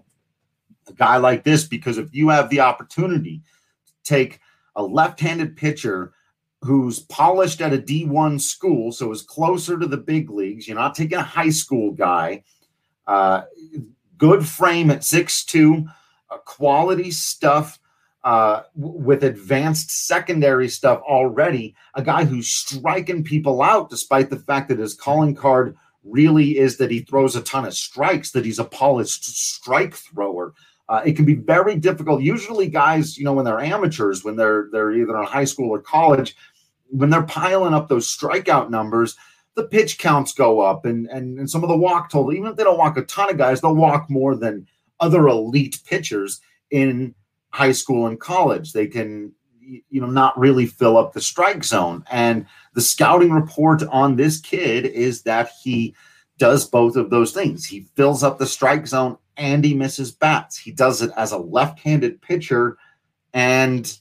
a 0.88 0.94
guy 0.94 1.18
like 1.18 1.44
this 1.44 1.66
because 1.66 1.98
if 1.98 2.14
you 2.14 2.30
have 2.30 2.50
the 2.50 2.60
opportunity 2.60 3.42
to 3.86 3.94
take 4.04 4.40
a 4.76 4.84
left-handed 4.84 5.58
pitcher 5.58 6.14
who's 6.62 7.00
polished 7.00 7.62
at 7.62 7.74
a 7.74 7.78
D1 7.78 8.40
school 8.40 8.92
so 8.92 9.12
is 9.12 9.24
closer 9.24 9.78
to 9.78 9.88
the 9.88 9.98
big 9.98 10.30
leagues 10.30 10.68
you're 10.68 10.78
not 10.78 10.96
taking 10.96 11.18
a 11.18 11.24
high 11.24 11.50
school 11.50 11.92
guy 11.92 12.42
uh, 13.08 13.44
good 14.18 14.46
frame 14.46 14.92
at 14.92 15.02
6'2, 15.02 15.88
uh, 16.30 16.38
quality 16.40 17.12
stuff 17.12 17.80
uh, 18.24 18.64
with 18.76 19.24
advanced 19.24 19.90
secondary 20.06 20.68
stuff 20.68 21.02
already. 21.08 21.76
A 21.96 22.04
guy 22.04 22.26
who's 22.26 22.50
striking 22.50 23.24
people 23.24 23.62
out, 23.62 23.90
despite 23.90 24.30
the 24.30 24.40
fact 24.40 24.68
that 24.70 24.80
his 24.80 24.94
calling 24.94 25.34
card 25.34 25.78
really 26.04 26.58
is 26.58 26.78
that 26.78 26.92
he 26.92 27.00
throws 27.00 27.36
a 27.36 27.42
ton 27.42 27.66
of 27.66 27.74
strikes, 27.74 28.32
that 28.32 28.46
he's 28.46 28.60
a 28.60 28.66
polished 28.66 29.24
strike 29.24 29.94
thrower. 29.94 30.54
Uh, 30.90 31.02
it 31.06 31.16
can 31.16 31.26
be 31.26 31.36
very 31.36 31.76
difficult. 31.76 32.22
Usually, 32.22 32.68
guys, 32.68 33.18
you 33.18 33.26
know, 33.26 33.34
when 33.34 33.46
they're 33.46 33.60
amateurs, 33.60 34.24
when 34.24 34.38
they're 34.38 34.70
they're 34.72 34.94
either 34.94 35.18
in 35.18 35.26
high 35.26 35.44
school 35.44 35.70
or 35.70 35.82
college, 35.82 36.36
when 36.90 37.10
they're 37.10 37.24
piling 37.24 37.74
up 37.74 37.90
those 37.90 38.08
strikeout 38.08 38.70
numbers, 38.70 39.18
the 39.58 39.68
pitch 39.68 39.98
counts 39.98 40.34
go 40.34 40.62
up 40.62 40.86
and, 40.86 41.08
and, 41.08 41.40
and 41.40 41.50
some 41.50 41.64
of 41.64 41.70
the 41.70 41.76
walk 41.76 42.12
total, 42.12 42.32
even 42.32 42.52
if 42.52 42.56
they 42.56 42.64
don't 42.64 42.78
walk 42.78 42.96
a 42.96 43.02
ton 43.02 43.32
of 43.32 43.40
guys, 43.40 43.60
they'll 43.60 43.76
walk 43.76 44.08
more 44.08 44.36
than 44.36 44.68
other 45.00 45.28
elite 45.28 45.80
pitchers 45.84 46.40
in 46.70 47.14
high 47.50 47.72
school 47.72 48.06
and 48.06 48.20
college. 48.20 48.72
They 48.72 48.86
can, 48.86 49.34
you 49.60 50.00
know, 50.00 50.08
not 50.08 50.38
really 50.38 50.68
fill 50.68 50.96
up 50.96 51.12
the 51.12 51.22
strike 51.22 51.64
zone. 51.64 52.06
And 52.12 52.46
the 52.76 52.82
scouting 52.82 53.32
report 53.32 53.82
on 53.92 54.16
this 54.16 54.40
kid 54.40 54.86
is 54.86 55.24
that 55.24 55.50
he 55.64 55.96
does 56.38 56.70
both 56.70 56.96
of 56.96 57.10
those 57.10 57.32
things. 57.32 57.66
He 57.66 57.88
fills 57.96 58.22
up 58.24 58.38
the 58.38 58.46
strike 58.46 58.86
zone 58.86 59.18
and 59.38 59.66
he 59.66 59.74
misses 59.74 60.12
bats. 60.12 60.56
He 60.56 60.72
does 60.72 61.02
it 61.02 61.10
as 61.18 61.32
a 61.32 61.38
left 61.38 61.80
handed 61.80 62.22
pitcher. 62.22 62.78
And 63.34 63.92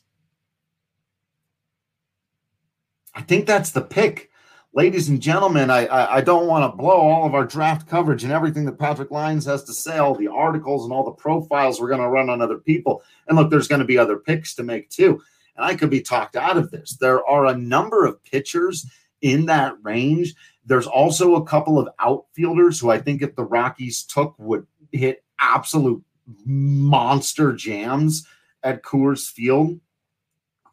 I 3.14 3.22
think 3.22 3.46
that's 3.46 3.70
the 3.70 3.80
pick. 3.80 4.30
Ladies 4.76 5.08
and 5.08 5.22
gentlemen, 5.22 5.70
I, 5.70 5.86
I, 5.86 6.16
I 6.16 6.20
don't 6.20 6.46
want 6.46 6.70
to 6.70 6.76
blow 6.76 7.00
all 7.00 7.26
of 7.26 7.34
our 7.34 7.46
draft 7.46 7.88
coverage 7.88 8.24
and 8.24 8.32
everything 8.32 8.66
that 8.66 8.78
Patrick 8.78 9.10
Lyons 9.10 9.46
has 9.46 9.64
to 9.64 9.72
say, 9.72 9.96
all 9.96 10.14
the 10.14 10.28
articles 10.28 10.84
and 10.84 10.92
all 10.92 11.02
the 11.02 11.12
profiles 11.12 11.80
we're 11.80 11.88
going 11.88 12.02
to 12.02 12.10
run 12.10 12.28
on 12.28 12.42
other 12.42 12.58
people. 12.58 13.02
And 13.26 13.38
look, 13.38 13.50
there's 13.50 13.68
going 13.68 13.80
to 13.80 13.86
be 13.86 13.96
other 13.96 14.18
picks 14.18 14.54
to 14.56 14.62
make 14.62 14.90
too. 14.90 15.18
And 15.56 15.64
I 15.64 15.76
could 15.76 15.88
be 15.88 16.02
talked 16.02 16.36
out 16.36 16.58
of 16.58 16.70
this. 16.70 16.98
There 17.00 17.26
are 17.26 17.46
a 17.46 17.56
number 17.56 18.04
of 18.04 18.22
pitchers 18.22 18.84
in 19.22 19.46
that 19.46 19.76
range. 19.80 20.34
There's 20.66 20.86
also 20.86 21.36
a 21.36 21.46
couple 21.46 21.78
of 21.78 21.88
outfielders 21.98 22.78
who 22.78 22.90
I 22.90 23.00
think 23.00 23.22
if 23.22 23.34
the 23.34 23.44
Rockies 23.44 24.02
took 24.02 24.34
would 24.38 24.66
hit 24.92 25.24
absolute 25.40 26.04
monster 26.44 27.54
jams 27.54 28.26
at 28.62 28.82
Coors 28.82 29.26
Field. 29.30 29.80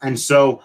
And 0.01 0.19
so 0.19 0.61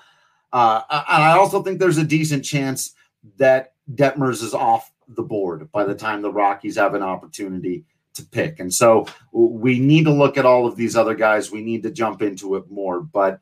uh, 0.53 0.83
I 0.91 1.37
also 1.39 1.63
think 1.63 1.79
there's 1.79 1.99
a 1.99 2.05
decent 2.05 2.45
chance 2.45 2.97
that 3.37 3.75
Detmers 3.95 4.43
is 4.43 4.55
off 4.55 4.93
the 5.09 5.23
board 5.23 5.71
by 5.73 5.85
the 5.85 5.95
time 5.95 6.23
the 6.23 6.33
Rockies 6.33 6.77
have 6.77 6.95
an 6.95 7.03
opportunity 7.03 7.85
to 8.15 8.25
pick. 8.25 8.61
And 8.61 8.73
so 8.73 9.07
we 9.33 9.79
need 9.79 10.05
to 10.05 10.13
look 10.13 10.37
at 10.37 10.47
all 10.47 10.67
of 10.67 10.77
these 10.77 10.97
other 10.97 11.15
guys. 11.15 11.51
We 11.51 11.63
need 11.63 11.83
to 11.85 11.91
jump 11.91 12.21
into 12.21 12.57
it 12.57 12.71
more. 12.71 13.01
But 13.01 13.41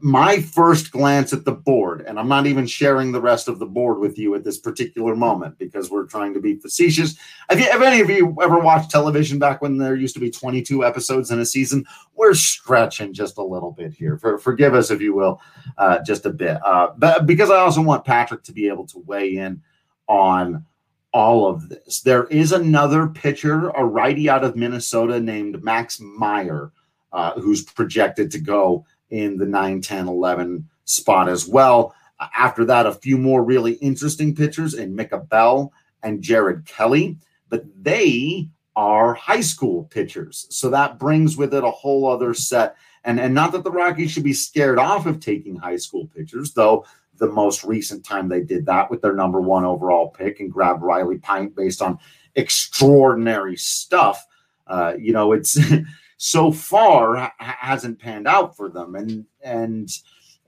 my 0.00 0.40
first 0.40 0.90
glance 0.90 1.32
at 1.32 1.44
the 1.44 1.52
board, 1.52 2.04
and 2.06 2.18
I'm 2.18 2.28
not 2.28 2.46
even 2.46 2.66
sharing 2.66 3.12
the 3.12 3.20
rest 3.20 3.48
of 3.48 3.58
the 3.58 3.66
board 3.66 3.98
with 3.98 4.18
you 4.18 4.34
at 4.34 4.44
this 4.44 4.58
particular 4.58 5.14
moment 5.14 5.58
because 5.58 5.90
we're 5.90 6.06
trying 6.06 6.34
to 6.34 6.40
be 6.40 6.56
facetious. 6.56 7.16
Have, 7.48 7.58
you, 7.58 7.70
have 7.70 7.82
any 7.82 8.00
of 8.00 8.10
you 8.10 8.36
ever 8.42 8.58
watched 8.58 8.90
television 8.90 9.38
back 9.38 9.62
when 9.62 9.78
there 9.78 9.96
used 9.96 10.14
to 10.14 10.20
be 10.20 10.30
22 10.30 10.84
episodes 10.84 11.30
in 11.30 11.38
a 11.38 11.46
season? 11.46 11.84
We're 12.14 12.34
stretching 12.34 13.12
just 13.12 13.38
a 13.38 13.42
little 13.42 13.72
bit 13.72 13.92
here. 13.92 14.18
For, 14.18 14.38
forgive 14.38 14.74
us, 14.74 14.90
if 14.90 15.00
you 15.00 15.14
will, 15.14 15.40
uh, 15.78 16.00
just 16.04 16.26
a 16.26 16.30
bit. 16.30 16.58
Uh, 16.64 16.88
but 16.96 17.26
because 17.26 17.50
I 17.50 17.56
also 17.56 17.82
want 17.82 18.04
Patrick 18.04 18.42
to 18.44 18.52
be 18.52 18.68
able 18.68 18.86
to 18.88 18.98
weigh 19.00 19.36
in 19.36 19.62
on 20.08 20.64
all 21.12 21.48
of 21.48 21.68
this. 21.68 22.00
There 22.00 22.24
is 22.24 22.50
another 22.50 23.06
pitcher, 23.06 23.68
a 23.70 23.84
righty 23.84 24.28
out 24.28 24.44
of 24.44 24.56
Minnesota 24.56 25.20
named 25.20 25.62
Max 25.62 26.00
Meyer, 26.00 26.72
uh, 27.12 27.40
who's 27.40 27.62
projected 27.62 28.32
to 28.32 28.40
go 28.40 28.84
in 29.14 29.36
the 29.36 29.46
9, 29.46 29.80
10, 29.80 30.08
11 30.08 30.68
spot 30.84 31.28
as 31.28 31.46
well. 31.46 31.94
After 32.36 32.64
that, 32.64 32.86
a 32.86 32.92
few 32.92 33.16
more 33.16 33.44
really 33.44 33.74
interesting 33.74 34.34
pitchers 34.34 34.74
in 34.74 34.96
Mick 34.96 35.16
Abel 35.16 35.72
and 36.02 36.20
Jared 36.20 36.66
Kelley, 36.66 37.16
but 37.48 37.64
they 37.80 38.48
are 38.74 39.14
high 39.14 39.40
school 39.40 39.84
pitchers. 39.84 40.46
So 40.50 40.68
that 40.70 40.98
brings 40.98 41.36
with 41.36 41.54
it 41.54 41.62
a 41.62 41.70
whole 41.70 42.08
other 42.08 42.34
set. 42.34 42.76
And, 43.04 43.20
and 43.20 43.34
not 43.34 43.52
that 43.52 43.62
the 43.62 43.70
Rockies 43.70 44.10
should 44.10 44.24
be 44.24 44.32
scared 44.32 44.78
off 44.78 45.06
of 45.06 45.20
taking 45.20 45.54
high 45.54 45.76
school 45.76 46.08
pitchers, 46.08 46.52
though 46.52 46.84
the 47.18 47.28
most 47.30 47.62
recent 47.62 48.04
time 48.04 48.28
they 48.28 48.40
did 48.40 48.66
that 48.66 48.90
with 48.90 49.00
their 49.00 49.14
number 49.14 49.40
one 49.40 49.64
overall 49.64 50.08
pick 50.08 50.40
and 50.40 50.50
grabbed 50.50 50.82
Riley 50.82 51.18
Pint 51.18 51.54
based 51.54 51.80
on 51.80 51.98
extraordinary 52.34 53.56
stuff. 53.56 54.26
Uh, 54.66 54.94
you 54.98 55.12
know, 55.12 55.30
it's 55.30 55.56
so 56.24 56.50
far 56.50 57.16
ha- 57.16 57.34
hasn't 57.38 57.98
panned 57.98 58.26
out 58.26 58.56
for 58.56 58.70
them. 58.70 58.94
And 58.94 59.26
and 59.42 59.90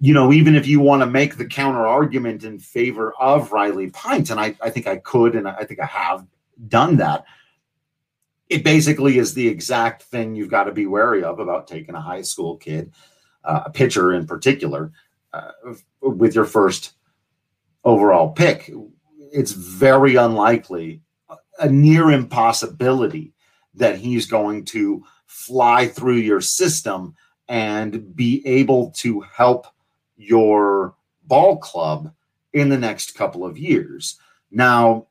you 0.01 0.15
know, 0.15 0.33
even 0.33 0.55
if 0.55 0.67
you 0.67 0.81
want 0.81 1.03
to 1.03 1.07
make 1.07 1.37
the 1.37 1.45
counter 1.45 1.87
argument 1.87 2.45
in 2.45 2.59
favor 2.59 3.12
of 3.21 3.53
Riley 3.53 3.91
Pint, 3.91 4.31
and 4.31 4.41
I, 4.41 4.57
I 4.62 4.71
think 4.71 4.87
I 4.87 4.97
could, 4.97 5.35
and 5.35 5.47
I 5.47 5.65
think 5.65 5.81
I 5.81 5.87
have 5.87 6.27
done 6.69 6.97
that. 6.97 7.25
It 8.49 8.65
basically 8.65 9.19
is 9.19 9.35
the 9.35 9.49
exact 9.49 10.05
thing 10.05 10.35
you've 10.35 10.51
got 10.51 10.65
to 10.65 10.73
be 10.73 10.87
wary 10.87 11.23
of 11.23 11.41
about 11.41 11.67
taking 11.67 11.95
a 11.95 12.01
high 12.01 12.23
school 12.23 12.57
kid, 12.57 12.93
uh, 13.45 13.65
a 13.67 13.71
pitcher 13.71 14.15
in 14.15 14.27
particular, 14.27 14.93
uh, 15.33 15.53
with 16.01 16.35
your 16.35 16.45
first 16.47 16.95
overall 17.85 18.31
pick. 18.31 18.71
It's 19.33 19.53
very 19.53 20.17
unlikely, 20.17 21.03
a 21.59 21.69
near 21.69 22.11
impossibility, 22.11 23.35
that 23.75 23.99
he's 23.99 24.27
going 24.27 24.65
to 24.67 25.05
fly 25.37 25.87
through 25.87 26.16
your 26.16 26.40
system 26.40 27.14
and 27.49 28.16
be 28.16 28.44
able 28.46 28.90
to 28.90 29.20
help 29.20 29.66
your 30.16 30.94
ball 31.25 31.59
club 31.59 32.12
in 32.55 32.70
the 32.70 32.79
next 32.79 33.14
couple 33.14 33.44
of 33.44 33.59
years. 33.59 34.18
Now, 34.51 35.07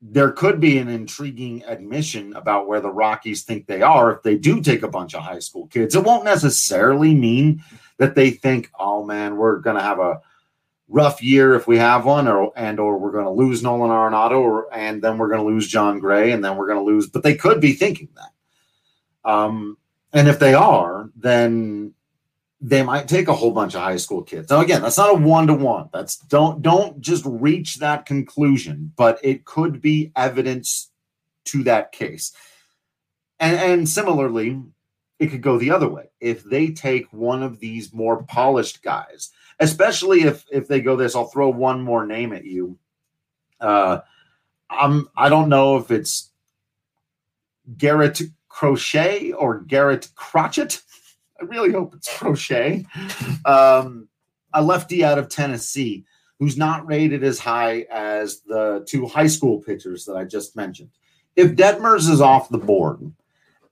there 0.00 0.30
could 0.30 0.60
be 0.60 0.78
an 0.78 0.88
intriguing 0.88 1.64
admission 1.66 2.34
about 2.34 2.68
where 2.68 2.80
the 2.80 2.88
Rockies 2.88 3.42
think 3.42 3.66
they 3.66 3.82
are 3.82 4.12
if 4.12 4.22
they 4.22 4.36
do 4.36 4.62
take 4.62 4.84
a 4.84 4.88
bunch 4.88 5.14
of 5.14 5.22
high 5.22 5.40
school 5.40 5.66
kids. 5.66 5.94
It 5.94 6.04
won't 6.04 6.24
necessarily 6.24 7.12
mean 7.12 7.62
that 7.98 8.14
they 8.14 8.30
think, 8.30 8.70
"Oh 8.78 9.04
man, 9.04 9.36
we're 9.36 9.58
going 9.58 9.76
to 9.76 9.82
have 9.82 9.98
a 9.98 10.20
rough 10.88 11.20
year 11.20 11.54
if 11.54 11.66
we 11.66 11.76
have 11.78 12.06
one, 12.06 12.28
or 12.28 12.52
and 12.56 12.80
or 12.80 12.96
we're 12.96 13.12
going 13.12 13.26
to 13.26 13.30
lose 13.30 13.62
Nolan 13.62 13.90
Arenado, 13.90 14.40
or 14.40 14.72
and 14.72 15.02
then 15.02 15.18
we're 15.18 15.28
going 15.28 15.42
to 15.42 15.46
lose 15.46 15.68
Jon 15.68 15.98
Gray, 15.98 16.30
and 16.30 16.42
then 16.42 16.56
we're 16.56 16.68
going 16.68 16.78
to 16.78 16.90
lose." 16.90 17.08
But 17.08 17.22
they 17.22 17.34
could 17.34 17.60
be 17.60 17.72
thinking 17.72 18.08
that. 18.14 18.30
Um, 19.24 19.76
and 20.12 20.28
if 20.28 20.38
they 20.38 20.54
are, 20.54 21.10
then 21.16 21.94
they 22.60 22.82
might 22.82 23.08
take 23.08 23.28
a 23.28 23.34
whole 23.34 23.52
bunch 23.52 23.74
of 23.74 23.80
high 23.80 23.96
school 23.96 24.22
kids. 24.22 24.50
Now, 24.50 24.60
again, 24.60 24.82
that's 24.82 24.98
not 24.98 25.14
a 25.14 25.18
one 25.18 25.46
to 25.46 25.54
one. 25.54 25.88
That's 25.92 26.16
don't 26.16 26.60
don't 26.62 27.00
just 27.00 27.24
reach 27.24 27.76
that 27.76 28.06
conclusion, 28.06 28.92
but 28.96 29.18
it 29.22 29.44
could 29.44 29.80
be 29.80 30.12
evidence 30.14 30.90
to 31.46 31.62
that 31.64 31.92
case. 31.92 32.32
And 33.38 33.56
and 33.58 33.88
similarly, 33.88 34.62
it 35.18 35.28
could 35.28 35.42
go 35.42 35.58
the 35.58 35.70
other 35.70 35.88
way. 35.88 36.10
If 36.20 36.44
they 36.44 36.68
take 36.68 37.12
one 37.12 37.42
of 37.42 37.60
these 37.60 37.94
more 37.94 38.22
polished 38.24 38.82
guys, 38.82 39.30
especially 39.58 40.22
if 40.22 40.44
if 40.50 40.68
they 40.68 40.80
go 40.80 40.96
this, 40.96 41.16
I'll 41.16 41.26
throw 41.26 41.48
one 41.48 41.80
more 41.80 42.04
name 42.04 42.32
at 42.32 42.44
you. 42.44 42.78
Uh, 43.58 44.00
I'm 44.68 45.08
I 45.16 45.30
don't 45.30 45.48
know 45.48 45.78
if 45.78 45.90
it's 45.90 46.30
Garrett 47.78 48.20
Crochet 48.50 49.32
or 49.32 49.60
Garrett 49.60 50.08
Crotchet. 50.14 50.82
I 51.40 51.44
really 51.44 51.72
hope 51.72 51.94
it's 51.94 52.18
Crochet. 52.18 52.84
Um, 53.46 54.08
a 54.52 54.62
lefty 54.62 55.02
out 55.02 55.18
of 55.18 55.30
Tennessee 55.30 56.04
who's 56.38 56.56
not 56.56 56.86
rated 56.86 57.24
as 57.24 57.38
high 57.38 57.86
as 57.90 58.40
the 58.40 58.84
two 58.88 59.06
high 59.06 59.26
school 59.26 59.60
pitchers 59.60 60.04
that 60.04 60.16
I 60.16 60.24
just 60.24 60.56
mentioned. 60.56 60.90
If 61.36 61.52
Detmers 61.52 62.10
is 62.10 62.20
off 62.20 62.48
the 62.48 62.58
board 62.58 63.12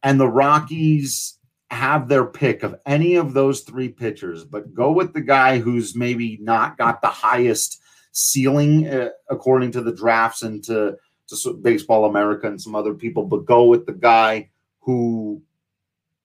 and 0.02 0.20
the 0.20 0.28
Rockies 0.28 1.38
have 1.70 2.08
their 2.08 2.24
pick 2.24 2.62
of 2.62 2.76
any 2.86 3.16
of 3.16 3.34
those 3.34 3.60
three 3.62 3.88
pitchers, 3.88 4.44
but 4.44 4.72
go 4.72 4.92
with 4.92 5.12
the 5.12 5.20
guy 5.20 5.58
who's 5.58 5.94
maybe 5.96 6.38
not 6.40 6.78
got 6.78 7.02
the 7.02 7.08
highest 7.08 7.82
ceiling 8.12 8.88
uh, 8.88 9.10
according 9.28 9.72
to 9.72 9.82
the 9.82 9.92
drafts 9.92 10.42
and 10.42 10.62
to, 10.64 10.96
to 11.26 11.52
Baseball 11.54 12.06
America 12.06 12.46
and 12.46 12.60
some 12.60 12.74
other 12.74 12.94
people, 12.94 13.24
but 13.24 13.44
go 13.44 13.64
with 13.64 13.86
the 13.86 13.92
guy 13.92 14.48
who 14.88 15.42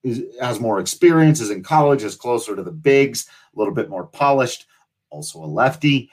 is, 0.03 0.23
has 0.39 0.57
more 0.57 0.79
experience, 0.79 1.41
is 1.41 1.49
in 1.49 1.61
college, 1.61 2.01
is 2.01 2.15
closer 2.15 2.55
to 2.55 2.63
the 2.63 2.71
bigs, 2.71 3.27
a 3.53 3.59
little 3.59 3.73
bit 3.73 3.89
more 3.89 4.05
polished, 4.05 4.67
also 5.09 5.43
a 5.43 5.45
lefty. 5.45 6.09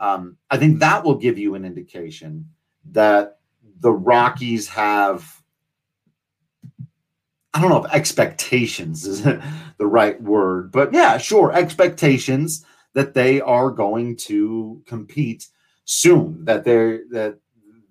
Um, 0.00 0.36
I 0.50 0.58
think 0.58 0.80
that 0.80 1.02
will 1.02 1.14
give 1.14 1.38
you 1.38 1.54
an 1.54 1.64
indication 1.64 2.50
that 2.90 3.38
the 3.80 3.90
Rockies 3.90 4.68
have. 4.68 5.42
I 7.54 7.62
don't 7.62 7.70
know 7.70 7.82
if 7.82 7.94
expectations 7.94 9.06
is 9.06 9.22
the 9.78 9.86
right 9.86 10.20
word, 10.20 10.72
but 10.72 10.92
yeah, 10.92 11.16
sure, 11.16 11.54
expectations 11.54 12.66
that 12.92 13.14
they 13.14 13.40
are 13.40 13.70
going 13.70 14.16
to 14.16 14.82
compete 14.84 15.48
soon. 15.86 16.44
That 16.44 16.64
they're 16.64 17.04
that 17.12 17.38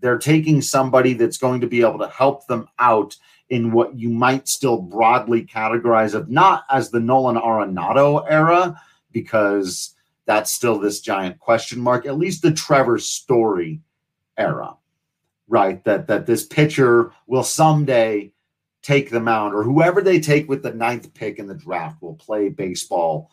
they're 0.04 0.18
taking 0.18 0.62
somebody 0.62 1.14
that's 1.14 1.38
going 1.38 1.62
to 1.62 1.68
be 1.68 1.80
able 1.80 1.98
to 1.98 2.10
help 2.10 2.46
them 2.48 2.68
out 2.78 3.16
in 3.50 3.72
what 3.72 3.98
you 3.98 4.10
might 4.10 4.50
still 4.50 4.82
broadly 4.82 5.46
categorize 5.46 6.14
of 6.14 6.30
not 6.30 6.66
as 6.70 6.92
the 6.92 7.00
Nolan 7.00 7.38
Arenado 7.38 8.26
era, 8.30 8.78
because 9.14 9.96
that's 10.26 10.54
still 10.54 10.78
this 10.78 11.00
giant 11.00 11.40
question 11.40 11.80
mark, 11.80 12.06
at 12.06 12.18
least 12.18 12.42
the 12.42 12.52
Trevor 12.52 13.00
Story 13.00 13.80
era, 14.38 14.76
right? 15.48 15.82
That 15.86 16.08
that 16.08 16.26
this 16.26 16.46
pitcher 16.46 17.14
will 17.28 17.44
someday 17.44 18.34
take 18.82 19.10
the 19.10 19.22
mound, 19.22 19.56
or 19.56 19.64
whoever 19.64 20.02
they 20.02 20.20
take 20.20 20.50
with 20.50 20.64
the 20.64 20.74
ninth 20.74 21.14
pick 21.14 21.40
in 21.40 21.48
the 21.48 21.56
draft 21.56 22.02
will 22.02 22.16
play 22.16 22.50
baseball 22.50 23.32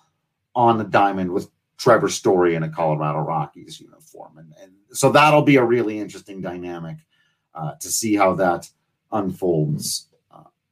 on 0.55 0.79
the 0.79 0.85
diamond 0.85 1.33
with 1.33 1.51
Trevor 1.81 2.09
Story 2.09 2.55
in 2.55 2.63
a 2.63 2.69
Colorado 2.69 3.21
Rockies 3.21 3.81
uniform. 3.81 4.39
And, 4.39 4.53
and 4.63 4.73
so 4.93 5.11
that'll 5.11 5.43
be 5.43 5.57
a 5.57 5.65
really 5.65 5.99
interesting 5.99 6.41
dynamic 6.41 6.99
uh, 7.55 7.73
to 7.81 7.89
see 7.89 8.15
how 8.15 8.35
that 8.35 8.69
unfolds 9.11 10.07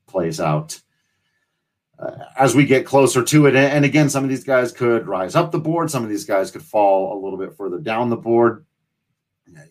plays 0.08 0.40
out 0.40 0.80
uh, 1.98 2.24
as 2.36 2.54
we 2.54 2.64
get 2.64 2.86
closer 2.86 3.22
to 3.22 3.46
it. 3.46 3.54
And 3.54 3.84
again, 3.84 4.08
some 4.08 4.24
of 4.24 4.30
these 4.30 4.44
guys 4.44 4.72
could 4.72 5.06
rise 5.06 5.36
up 5.36 5.52
the 5.52 5.60
board, 5.60 5.90
some 5.90 6.02
of 6.02 6.08
these 6.08 6.24
guys 6.24 6.50
could 6.50 6.62
fall 6.62 7.16
a 7.16 7.20
little 7.22 7.38
bit 7.38 7.56
further 7.56 7.78
down 7.78 8.10
the 8.10 8.16
board. 8.16 8.64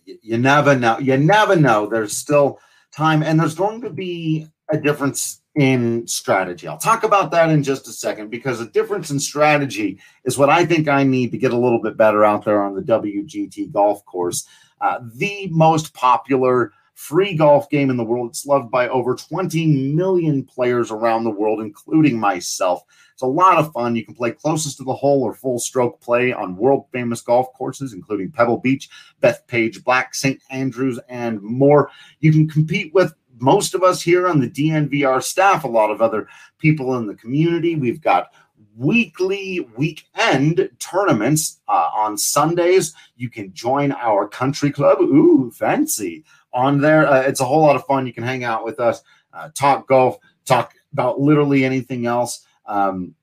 You, 0.06 0.17
you 0.21 0.38
never 0.38 0.76
know. 0.76 0.97
You 1.00 1.17
never 1.17 1.56
know. 1.56 1.88
There's 1.88 2.17
still 2.17 2.60
time, 2.91 3.21
and 3.21 3.39
there's 3.39 3.56
going 3.56 3.82
to 3.82 3.89
be 3.89 4.47
a 4.69 4.78
difference 4.78 5.41
in 5.58 6.06
strategy. 6.06 6.67
I'll 6.67 6.78
talk 6.78 7.04
about 7.04 7.32
that 7.32 7.50
in 7.50 7.63
just 7.63 7.88
a 7.88 7.91
second 7.91 8.30
because 8.30 8.62
a 8.62 8.70
difference 8.70 9.10
in 9.10 9.20
strategy 9.20 10.00
is 10.24 10.38
what 10.38 10.52
I 10.52 10.65
think 10.65 10.88
I 10.88 11.04
need 11.04 11.32
to 11.32 11.38
get 11.38 11.52
a 11.52 11.58
little 11.58 11.82
bit 11.82 11.98
better 11.98 12.24
out 12.24 12.46
there 12.46 12.62
on 12.62 12.76
the 12.76 12.82
WGT 12.82 13.72
golf 13.72 14.06
course. 14.06 14.48
Uh, 14.80 15.00
the 15.15 15.48
most 15.52 15.96
popular 15.96 16.72
free 16.93 17.36
golf 17.36 17.70
game 17.70 17.89
in 17.89 17.98
the 17.98 18.04
world. 18.04 18.30
It's 18.30 18.46
loved 18.46 18.72
by 18.72 18.88
over 18.89 19.15
20 19.15 19.93
million 19.93 20.43
players 20.43 20.91
around 20.91 21.24
the 21.24 21.32
world, 21.32 21.62
including 21.62 22.20
myself. 22.20 22.84
It's 23.13 23.22
a 23.22 23.28
lot 23.28 23.58
of 23.58 23.72
fun. 23.72 23.96
You 23.96 24.06
can 24.06 24.15
play 24.15 24.32
closest 24.32 24.78
to 24.78 24.84
the 24.84 24.93
hole 24.93 25.24
or 25.24 25.34
full 25.34 25.60
stroke 25.60 26.02
play 26.02 26.34
on 26.34 26.56
world 26.56 26.86
famous 26.91 27.22
golf 27.22 27.54
courses, 27.54 27.93
including 27.93 28.32
Pebble 28.32 28.60
Beach, 28.60 28.89
Bethpage 29.22 29.84
Black, 29.84 30.13
St. 30.13 30.41
Andrews, 30.50 31.00
and 31.08 31.41
more. 31.41 31.89
You 32.20 32.32
can 32.32 32.48
compete 32.48 32.93
with 32.96 33.13
most 33.39 33.73
of 33.73 33.84
us 33.84 34.02
here 34.02 34.28
on 34.28 34.39
the 34.39 34.50
DNVR 34.50 35.21
staff, 35.21 35.63
a 35.63 35.67
lot 35.67 35.91
of 35.91 36.02
other 36.02 36.28
people 36.60 36.97
in 36.97 37.08
the 37.08 37.15
community. 37.15 37.76
We've 37.76 38.02
got 38.02 38.32
weekly 38.76 39.67
weekend 39.76 40.69
tournaments 40.80 41.60
uh, 41.67 41.89
on 41.95 42.17
Sundays. 42.17 42.93
You 43.15 43.30
can 43.30 43.54
join 43.54 43.91
our 43.91 44.28
country 44.28 44.71
club. 44.71 45.02
Ooh, 45.02 45.52
fancy 45.52 46.23
on 46.54 46.80
there. 46.80 47.08
Uh, 47.08 47.21
it's 47.21 47.41
a 47.41 47.45
whole 47.45 47.62
lot 47.62 47.76
of 47.76 47.86
fun. 47.86 48.08
You 48.08 48.13
can 48.13 48.23
hang 48.23 48.43
out 48.43 48.63
with 48.63 48.80
us, 48.80 49.02
uh, 49.34 49.50
talk 49.54 49.88
golf, 49.88 50.17
talk 50.45 50.73
about 50.93 51.19
literally 51.19 51.65
anything 51.65 52.06
else. 52.06 52.45
Um, 52.65 53.15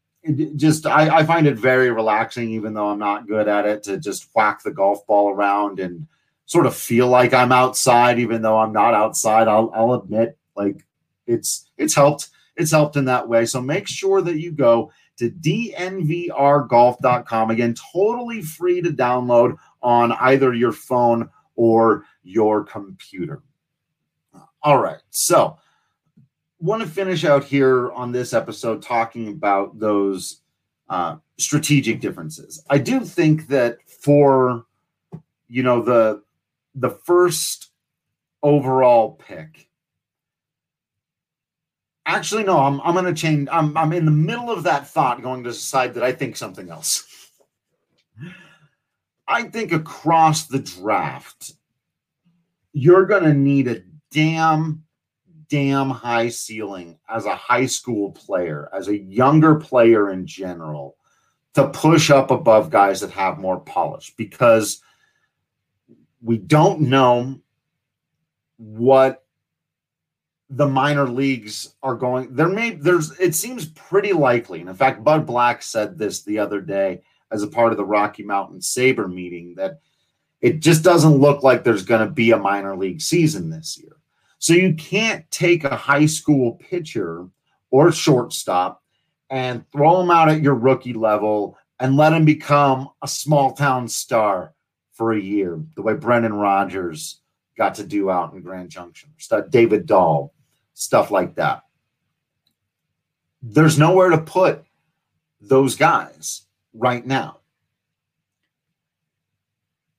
just 0.56 0.86
I, 0.86 1.18
I, 1.18 1.24
find 1.24 1.46
it 1.46 1.58
very 1.58 1.90
relaxing, 1.90 2.48
even 2.50 2.72
though 2.72 2.88
I'm 2.88 2.98
not 2.98 3.28
good 3.28 3.46
at 3.46 3.66
it, 3.66 3.82
to 3.82 3.98
just 3.98 4.28
whack 4.34 4.62
the 4.62 4.70
golf 4.70 5.06
ball 5.06 5.30
around 5.30 5.80
and 5.80 6.06
sort 6.46 6.66
of 6.66 6.74
feel 6.74 7.08
like 7.08 7.32
I'm 7.32 7.52
outside, 7.52 8.18
even 8.18 8.42
though 8.42 8.58
I'm 8.58 8.72
not 8.72 8.94
outside. 8.94 9.46
I'll, 9.48 9.70
I'll 9.74 9.94
admit, 9.94 10.36
like 10.56 10.84
it's 11.26 11.70
it's 11.76 11.94
helped. 11.94 12.30
It's 12.56 12.70
helped 12.70 12.96
in 12.96 13.06
that 13.06 13.28
way. 13.28 13.46
So 13.46 13.60
make 13.60 13.88
sure 13.88 14.22
that 14.22 14.38
you 14.38 14.52
go 14.52 14.92
to 15.16 15.28
dnvrgolf.com 15.30 17.50
again, 17.50 17.74
totally 17.92 18.42
free 18.42 18.80
to 18.80 18.90
download 18.90 19.56
on 19.82 20.12
either 20.12 20.54
your 20.54 20.70
phone 20.72 21.28
or 21.56 22.04
your 22.22 22.62
computer. 22.64 23.42
All 24.62 24.78
right, 24.78 25.00
so 25.10 25.58
want 26.58 26.82
to 26.82 26.88
finish 26.88 27.24
out 27.24 27.44
here 27.44 27.92
on 27.92 28.10
this 28.12 28.32
episode 28.32 28.82
talking 28.82 29.28
about 29.28 29.78
those 29.78 30.40
uh, 30.88 31.16
strategic 31.38 32.00
differences. 32.00 32.64
I 32.70 32.78
do 32.78 33.00
think 33.00 33.48
that 33.48 33.78
for 33.86 34.64
you 35.48 35.62
know 35.62 35.82
the 35.82 36.22
the 36.74 36.90
first 36.90 37.70
overall 38.42 39.12
pick. 39.12 39.68
Actually, 42.06 42.44
no, 42.44 42.58
I'm 42.58 42.80
I'm 42.82 42.94
gonna 42.94 43.14
change. 43.14 43.48
I'm 43.50 43.76
I'm 43.76 43.92
in 43.92 44.04
the 44.04 44.10
middle 44.10 44.50
of 44.50 44.64
that 44.64 44.88
thought 44.88 45.22
going 45.22 45.42
to 45.44 45.50
decide 45.50 45.94
that 45.94 46.02
I 46.02 46.12
think 46.12 46.36
something 46.36 46.68
else. 46.68 47.06
I 49.26 49.44
think 49.44 49.72
across 49.72 50.46
the 50.46 50.58
draft, 50.58 51.52
you're 52.72 53.06
gonna 53.06 53.32
need 53.32 53.68
a 53.68 53.82
damn 54.10 54.84
damn 55.48 55.90
high 55.90 56.28
ceiling 56.28 56.98
as 57.08 57.26
a 57.26 57.34
high 57.34 57.66
school 57.66 58.12
player, 58.12 58.68
as 58.74 58.88
a 58.88 58.98
younger 58.98 59.54
player 59.54 60.10
in 60.10 60.26
general, 60.26 60.96
to 61.54 61.68
push 61.68 62.10
up 62.10 62.30
above 62.30 62.70
guys 62.70 63.00
that 63.00 63.10
have 63.10 63.38
more 63.38 63.60
polish 63.60 64.12
because 64.16 64.82
we 66.24 66.38
don't 66.38 66.80
know 66.80 67.38
what 68.56 69.24
the 70.50 70.66
minor 70.66 71.08
leagues 71.08 71.74
are 71.82 71.94
going 71.94 72.34
there 72.34 72.48
may 72.48 72.70
there's 72.70 73.18
it 73.18 73.34
seems 73.34 73.66
pretty 73.66 74.12
likely 74.12 74.60
and 74.60 74.68
in 74.68 74.74
fact 74.74 75.04
bud 75.04 75.26
black 75.26 75.62
said 75.62 75.98
this 75.98 76.22
the 76.22 76.38
other 76.38 76.60
day 76.60 77.00
as 77.30 77.42
a 77.42 77.48
part 77.48 77.72
of 77.72 77.78
the 77.78 77.84
rocky 77.84 78.22
mountain 78.22 78.60
SABR 78.60 79.12
meeting 79.12 79.54
that 79.56 79.80
it 80.40 80.60
just 80.60 80.82
doesn't 80.82 81.18
look 81.18 81.42
like 81.42 81.64
there's 81.64 81.84
going 81.84 82.06
to 82.06 82.12
be 82.12 82.30
a 82.30 82.38
minor 82.38 82.76
league 82.76 83.00
season 83.00 83.50
this 83.50 83.78
year. 83.78 83.96
So 84.38 84.52
you 84.52 84.74
can't 84.74 85.28
take 85.30 85.64
a 85.64 85.74
high 85.74 86.06
school 86.06 86.52
pitcher 86.52 87.26
or 87.70 87.90
shortstop 87.90 88.82
and 89.30 89.64
throw 89.72 89.98
them 89.98 90.10
out 90.10 90.28
at 90.28 90.42
your 90.42 90.54
rookie 90.54 90.92
level 90.92 91.58
and 91.80 91.96
let 91.96 92.12
him 92.12 92.24
become 92.24 92.88
a 93.02 93.08
small 93.08 93.52
town 93.52 93.88
star 93.88 94.53
for 94.94 95.12
a 95.12 95.20
year, 95.20 95.60
the 95.74 95.82
way 95.82 95.94
Brendan 95.94 96.34
Rodgers 96.34 97.20
got 97.56 97.74
to 97.76 97.84
do 97.84 98.10
out 98.10 98.32
in 98.32 98.40
Grand 98.40 98.70
Junction, 98.70 99.10
stuff, 99.18 99.50
David 99.50 99.86
Dahl, 99.86 100.32
stuff 100.72 101.10
like 101.10 101.34
that. 101.36 101.62
There's 103.42 103.78
nowhere 103.78 104.10
to 104.10 104.18
put 104.18 104.64
those 105.40 105.76
guys 105.76 106.46
right 106.72 107.04
now. 107.06 107.38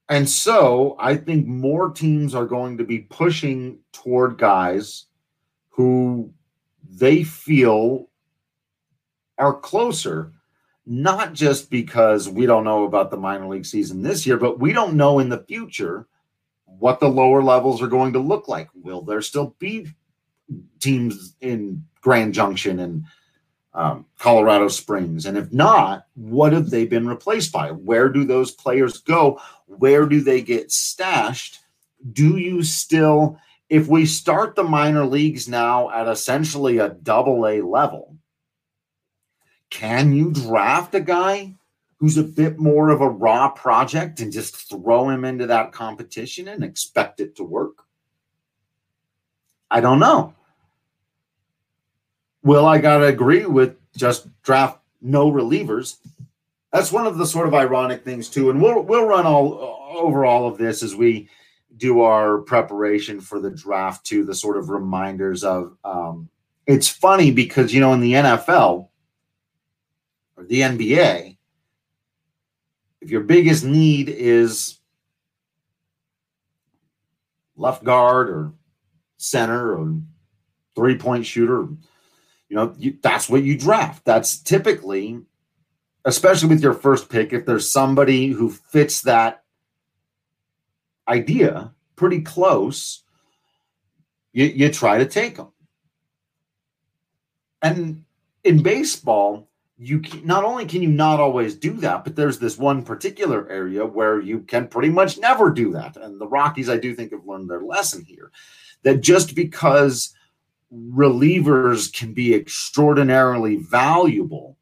And 0.08 0.29
so 0.29 0.95
I 0.99 1.15
think 1.15 1.47
more 1.47 1.89
teams 1.89 2.36
are 2.36 2.45
going 2.45 2.77
to 2.77 2.84
be 2.84 2.99
pushing 2.99 3.79
toward 3.91 4.38
guys 4.38 5.05
who 5.69 6.31
they 6.88 7.23
feel 7.23 8.10
are 9.38 9.53
closer, 9.53 10.31
not 10.86 11.34
just 11.34 11.69
because 11.69 12.30
we 12.30 12.45
don't 12.45 12.63
know 12.63 12.84
about 12.84 13.10
the 13.10 13.17
minor 13.17 13.48
league 13.48 13.65
season 13.65 14.04
this 14.04 14.26
year, 14.26 14.38
but 14.38 14.60
we 14.60 14.71
don't 14.71 14.93
know 14.93 15.19
in 15.19 15.30
the 15.30 15.43
future 15.43 16.08
what 16.65 17.00
the 17.00 17.10
lower 17.10 17.41
levels 17.41 17.82
are 17.82 17.88
going 17.88 18.13
to 18.13 18.19
look 18.19 18.48
like. 18.48 18.69
Will 18.76 19.02
there 19.02 19.21
still 19.21 19.56
be 19.60 19.88
teams 20.80 21.36
in 21.41 21.84
Grand 22.02 22.34
Junction 22.34 22.80
and 22.80 23.06
um, 23.74 24.06
Colorado 24.19 24.67
Springs? 24.67 25.26
And 25.26 25.38
if 25.38 25.52
not, 25.52 26.06
what 26.13 26.54
have 26.54 26.69
they 26.69 26.86
been 26.86 27.08
replaced 27.08 27.52
by? 27.52 27.71
Where 27.71 28.10
do 28.10 28.24
those 28.24 28.52
players 28.52 29.00
go? 29.00 29.39
Where 29.65 30.06
do 30.06 30.21
they 30.21 30.41
get 30.41 30.71
stashed? 30.71 31.60
Do 32.12 32.38
you 32.38 32.62
still, 32.62 33.39
if 33.69 33.88
we 33.88 34.06
start 34.06 34.56
the 34.56 34.63
minor 34.63 35.06
leagues 35.06 35.48
now 35.48 35.89
at 35.89 36.08
essentially 36.08 36.78
a 36.78 36.89
double 36.89 37.48
A 37.48 37.62
level, 37.62 38.15
can 39.76 40.14
you 40.14 40.32
draft 40.32 40.96
a 40.96 41.02
guy 41.02 41.54
who's 41.98 42.18
a 42.18 42.24
bit 42.24 42.58
more 42.58 42.90
of 42.90 43.02
a 43.02 43.10
raw 43.10 43.50
project 43.50 44.22
and 44.22 44.32
just 44.32 44.56
throw 44.70 45.10
him 45.10 45.26
into 45.26 45.48
that 45.48 45.72
competition 45.74 46.48
and 46.48 46.64
expect 46.64 47.20
it 47.20 47.36
to 47.36 47.44
work? 47.44 47.84
I 49.70 49.82
don't 49.82 50.00
know. 50.00 50.34
Will 52.44 52.66
I 52.66 52.78
got 52.78 53.00
to 53.00 53.06
agree 53.06 53.46
with 53.46 53.76
just 53.98 54.28
draft 54.44 54.80
no 55.02 55.32
relievers 55.32 55.98
that's 56.76 56.92
one 56.92 57.08
of 57.08 57.18
the 57.18 57.26
sort 57.26 57.48
of 57.48 57.54
ironic 57.54 58.04
things 58.04 58.28
too. 58.28 58.50
And 58.50 58.62
we'll 58.62 58.82
we'll 58.82 59.06
run 59.06 59.26
all 59.26 59.94
over 59.96 60.26
all 60.26 60.46
of 60.46 60.58
this 60.58 60.84
as 60.84 60.94
we 60.94 61.30
do 61.78 62.02
our 62.02 62.40
preparation 62.40 63.22
for 63.22 63.40
the 63.40 63.50
draft 63.50 64.06
too. 64.06 64.26
The 64.26 64.36
sort 64.36 64.58
of 64.58 64.70
reminders 64.70 65.46
of 65.46 65.78
um, 65.86 66.28
it's 66.68 66.90
funny 66.90 67.32
because 67.32 67.74
you 67.74 67.80
know 67.80 67.94
in 67.94 68.02
the 68.02 68.14
NFL 68.14 68.90
the 70.49 70.62
NBA, 70.62 71.38
if 73.01 73.12
your 73.12 73.21
biggest 73.21 73.63
need 73.63 74.10
is 74.10 74.79
left 77.55 77.84
guard 77.84 78.29
or 78.29 78.53
center 79.17 79.75
or 79.75 79.99
three 80.75 80.97
point 80.97 81.25
shooter, 81.25 81.67
you 82.49 82.55
know 82.55 82.73
you, 82.77 82.97
that's 83.01 83.29
what 83.29 83.43
you 83.43 83.58
draft. 83.58 84.05
That's 84.05 84.39
typically 84.39 85.21
especially 86.05 86.49
with 86.49 86.62
your 86.62 86.73
first 86.73 87.10
pick, 87.10 87.34
if 87.34 87.45
there's 87.45 87.69
somebody 87.69 88.27
who 88.27 88.49
fits 88.49 89.01
that 89.01 89.43
idea 91.08 91.73
pretty 91.95 92.21
close, 92.21 93.03
you, 94.31 94.45
you 94.45 94.71
try 94.71 94.99
to 94.99 95.05
take 95.05 95.36
them. 95.36 95.51
And 97.62 98.05
in 98.43 98.62
baseball, 98.62 99.49
you 99.78 100.00
can, 100.00 100.26
not 100.26 100.44
only 100.44 100.66
can 100.66 100.82
you 100.82 100.90
not 100.90 101.20
always 101.20 101.56
do 101.56 101.74
that, 101.74 102.04
but 102.04 102.16
there's 102.16 102.40
this 102.40 102.58
one 102.58 102.84
particular 102.84 103.50
area 103.50 103.86
where 103.86 104.22
you 104.22 104.40
can 104.40 104.68
pretty 104.68 104.90
much 104.90 105.18
never 105.18 105.50
do 105.50 105.72
that. 105.74 105.98
And 105.98 106.20
the 106.20 106.28
Rockies, 106.28 106.70
I 106.70 106.78
do 106.78 106.96
think, 106.96 107.12
have 107.12 107.26
learned 107.26 107.50
their 107.50 107.62
lesson 107.62 108.06
here. 108.06 108.32
That 108.84 109.02
just 109.02 109.36
because 109.36 110.14
relievers 110.74 111.94
can 111.94 112.14
be 112.14 112.34
extraordinarily 112.34 113.58
valuable 113.58 114.58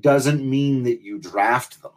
doesn't 0.00 0.48
mean 0.48 0.82
that 0.84 1.00
you 1.00 1.18
draft 1.18 1.82
them 1.82 1.92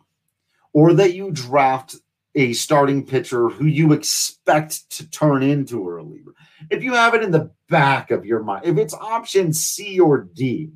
or 0.73 0.93
that 0.93 1.13
you 1.13 1.31
draft 1.31 1.95
a 2.35 2.53
starting 2.53 3.05
pitcher 3.05 3.49
who 3.49 3.65
you 3.65 3.93
expect 3.93 4.89
to 4.91 5.09
turn 5.09 5.41
into 5.43 5.81
a 5.81 5.91
reliever. 5.91 6.33
If 6.69 6.83
you 6.83 6.93
have 6.93 7.15
it 7.15 7.23
in 7.23 7.31
the 7.31 7.51
back 7.67 8.11
of 8.11 8.25
your 8.25 8.43
mind, 8.43 8.65
if 8.65 8.77
it's 8.77 8.93
option 8.93 9.53
C 9.53 9.99
or 9.99 10.29
D, 10.35 10.71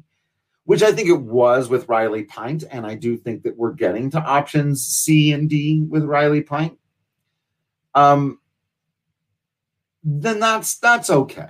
which 0.65 0.84
I 0.84 0.91
think 0.91 1.10
it 1.10 1.21
was 1.21 1.69
with 1.69 1.89
Riley 1.89 2.24
Pint, 2.24 2.63
and 2.69 2.86
I 2.86 2.95
do 2.95 3.17
think 3.17 3.43
that 3.43 3.58
we're 3.58 3.74
getting 3.74 4.10
to 4.12 4.19
options 4.19 4.86
C 4.86 5.34
and 5.34 5.50
D 5.50 5.86
with 5.89 6.04
Riley 6.04 6.41
Pint, 6.41 6.78
um, 7.95 8.39
then 10.04 10.39
that's 10.39 10.76
that's 10.78 11.10
okay. 11.10 11.50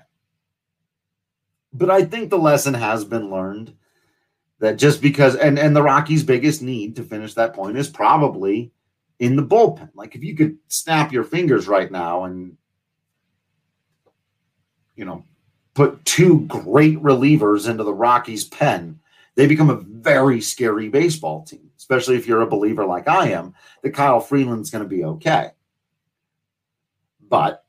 But 1.73 1.89
I 1.89 2.03
think 2.03 2.29
the 2.29 2.37
lesson 2.37 2.73
has 2.73 3.05
been 3.05 3.29
learned 3.29 3.73
that 4.59 4.77
just 4.77 5.01
because 5.01 5.35
and 5.35 5.57
and 5.57 5.75
the 5.75 5.83
Rockies' 5.83 6.23
biggest 6.23 6.61
need 6.61 6.95
to 6.95 7.03
finish 7.03 7.33
that 7.33 7.53
point 7.53 7.77
is 7.77 7.89
probably 7.89 8.71
in 9.19 9.35
the 9.35 9.43
bullpen. 9.43 9.89
Like 9.93 10.15
if 10.15 10.23
you 10.23 10.35
could 10.35 10.57
snap 10.67 11.11
your 11.11 11.23
fingers 11.23 11.67
right 11.67 11.91
now 11.91 12.25
and 12.25 12.57
you 14.95 15.05
know 15.05 15.25
put 15.73 16.03
two 16.05 16.41
great 16.47 17.01
relievers 17.01 17.69
into 17.69 17.83
the 17.83 17.93
Rockies' 17.93 18.43
pen, 18.43 18.99
they 19.35 19.47
become 19.47 19.69
a 19.69 19.81
very 19.81 20.41
scary 20.41 20.89
baseball 20.89 21.43
team, 21.43 21.71
especially 21.77 22.15
if 22.15 22.27
you're 22.27 22.41
a 22.41 22.47
believer 22.47 22.85
like 22.85 23.07
I 23.07 23.29
am 23.29 23.53
that 23.81 23.93
Kyle 23.93 24.19
Freeland's 24.19 24.69
going 24.69 24.83
to 24.83 24.89
be 24.89 25.03
okay. 25.03 25.51
But 27.27 27.63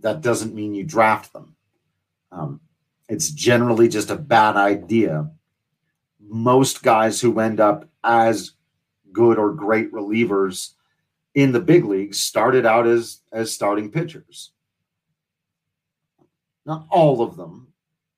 that 0.00 0.20
doesn't 0.20 0.54
mean 0.54 0.74
you 0.74 0.84
draft 0.84 1.32
them. 1.32 1.56
Um, 2.30 2.60
it's 3.08 3.30
generally 3.30 3.88
just 3.88 4.10
a 4.10 4.16
bad 4.16 4.56
idea. 4.56 5.30
Most 6.20 6.82
guys 6.82 7.20
who 7.20 7.40
end 7.40 7.60
up 7.60 7.88
as 8.02 8.52
good 9.12 9.38
or 9.38 9.52
great 9.52 9.92
relievers 9.92 10.72
in 11.34 11.52
the 11.52 11.60
big 11.60 11.84
leagues 11.84 12.20
started 12.20 12.66
out 12.66 12.86
as 12.86 13.20
as 13.32 13.52
starting 13.52 13.90
pitchers. 13.90 14.52
Not 16.66 16.86
all 16.90 17.22
of 17.22 17.36
them. 17.36 17.68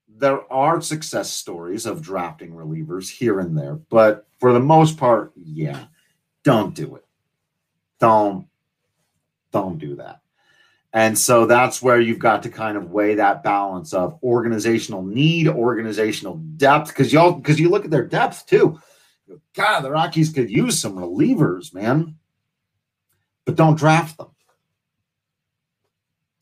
There 0.09 0.51
are 0.53 0.81
success 0.81 1.31
stories 1.31 1.85
of 1.85 2.01
drafting 2.01 2.53
relievers 2.53 3.11
here 3.11 3.41
and 3.41 3.57
there, 3.57 3.75
but 3.75 4.27
for 4.39 4.53
the 4.53 4.61
most 4.61 4.97
part, 4.97 5.33
yeah, 5.37 5.85
don't 6.43 6.75
do 6.75 6.97
it. 6.97 7.05
Don't 7.99 8.47
don't 9.53 9.79
do 9.79 9.97
that. 9.97 10.21
And 10.93 11.19
so 11.19 11.45
that's 11.45 11.83
where 11.83 12.01
you've 12.01 12.19
got 12.19 12.43
to 12.45 12.49
kind 12.49 12.77
of 12.77 12.91
weigh 12.91 13.17
that 13.17 13.43
balance 13.43 13.93
of 13.93 14.19
organizational 14.23 15.03
need, 15.03 15.49
organizational 15.49 16.37
depth, 16.57 16.89
because 16.89 17.13
y'all 17.13 17.33
because 17.33 17.61
you 17.61 17.69
look 17.69 17.85
at 17.85 17.91
their 17.91 18.07
depth 18.07 18.47
too. 18.47 18.79
God, 19.55 19.81
the 19.81 19.91
Rockies 19.91 20.33
could 20.33 20.51
use 20.51 20.81
some 20.81 20.97
relievers, 20.97 21.75
man. 21.75 22.17
But 23.45 23.57
don't 23.57 23.79
draft 23.79 24.17
them. 24.17 24.29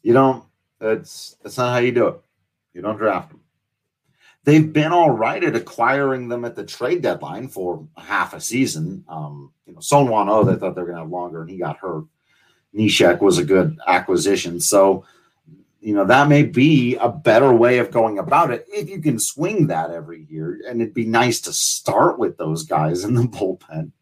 You 0.02 0.12
don't, 0.12 0.44
that's 0.80 1.36
that's 1.42 1.56
not 1.58 1.72
how 1.72 1.78
you 1.78 1.92
do 1.92 2.08
it. 2.08 2.20
You 2.72 2.82
don't 2.82 2.96
draft 2.96 3.30
them. 3.30 3.40
They've 4.44 4.72
been 4.72 4.92
all 4.92 5.10
right 5.10 5.42
at 5.42 5.56
acquiring 5.56 6.28
them 6.28 6.44
at 6.44 6.54
the 6.54 6.64
trade 6.64 7.00
deadline 7.00 7.48
for 7.48 7.86
half 7.96 8.34
a 8.34 8.40
season. 8.40 9.04
Um, 9.08 9.52
you 9.66 9.72
know, 9.72 9.78
Seung-hwan 9.78 10.28
Oh, 10.28 10.44
they 10.44 10.56
thought 10.56 10.74
they 10.74 10.82
were 10.82 10.88
gonna 10.88 11.00
have 11.00 11.08
longer, 11.08 11.40
and 11.40 11.50
he 11.50 11.56
got 11.56 11.78
hurt. 11.78 12.04
Neshek 12.76 13.20
was 13.20 13.38
a 13.38 13.44
good 13.44 13.78
acquisition. 13.86 14.60
So, 14.60 15.04
you 15.80 15.94
know, 15.94 16.04
that 16.04 16.28
may 16.28 16.42
be 16.42 16.96
a 16.96 17.08
better 17.08 17.54
way 17.54 17.78
of 17.78 17.90
going 17.90 18.18
about 18.18 18.50
it 18.50 18.66
if 18.68 18.88
you 18.88 19.00
can 19.00 19.18
swing 19.18 19.68
that 19.68 19.90
every 19.90 20.26
year. 20.28 20.60
And 20.68 20.82
it'd 20.82 20.94
be 20.94 21.06
nice 21.06 21.40
to 21.42 21.52
start 21.52 22.18
with 22.18 22.36
those 22.36 22.64
guys 22.64 23.04
in 23.04 23.14
the 23.14 23.22
bullpen. 23.22 23.92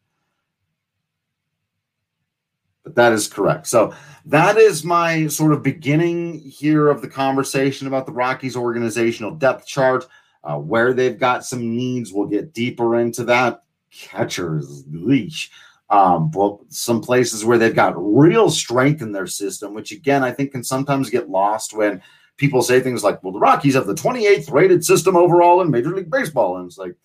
But 2.83 2.95
that 2.95 3.13
is 3.13 3.27
correct. 3.27 3.67
So 3.67 3.93
that 4.25 4.57
is 4.57 4.83
my 4.83 5.27
sort 5.27 5.53
of 5.53 5.63
beginning 5.63 6.39
here 6.39 6.89
of 6.89 7.01
the 7.01 7.07
conversation 7.07 7.87
about 7.87 8.05
the 8.05 8.11
Rockies 8.11 8.55
organizational 8.57 9.35
depth 9.35 9.65
chart, 9.65 10.05
uh, 10.43 10.57
where 10.57 10.93
they've 10.93 11.17
got 11.17 11.45
some 11.45 11.75
needs. 11.75 12.11
We'll 12.11 12.27
get 12.27 12.53
deeper 12.53 12.99
into 12.99 13.23
that. 13.25 13.63
Catchers, 13.89 14.83
leash 14.91 15.51
um, 15.93 16.31
but 16.31 16.57
some 16.69 17.01
places 17.01 17.45
where 17.45 17.59
they've 17.59 17.75
got 17.75 17.93
real 17.95 18.49
strength 18.49 19.03
in 19.03 19.11
their 19.11 19.27
system, 19.27 19.75
which 19.75 19.91
again 19.91 20.23
I 20.23 20.31
think 20.31 20.51
can 20.51 20.63
sometimes 20.63 21.11
get 21.11 21.29
lost 21.29 21.73
when 21.73 22.01
people 22.37 22.63
say 22.63 22.79
things 22.79 23.03
like, 23.03 23.23
"Well, 23.23 23.31
the 23.31 23.39
Rockies 23.39 23.75
have 23.75 23.85
the 23.85 23.93
28th 23.93 24.51
rated 24.51 24.83
system 24.83 25.15
overall 25.15 25.61
in 25.61 25.69
Major 25.69 25.95
League 25.95 26.09
Baseball," 26.09 26.57
and 26.57 26.65
it's 26.65 26.79
like, 26.79 26.95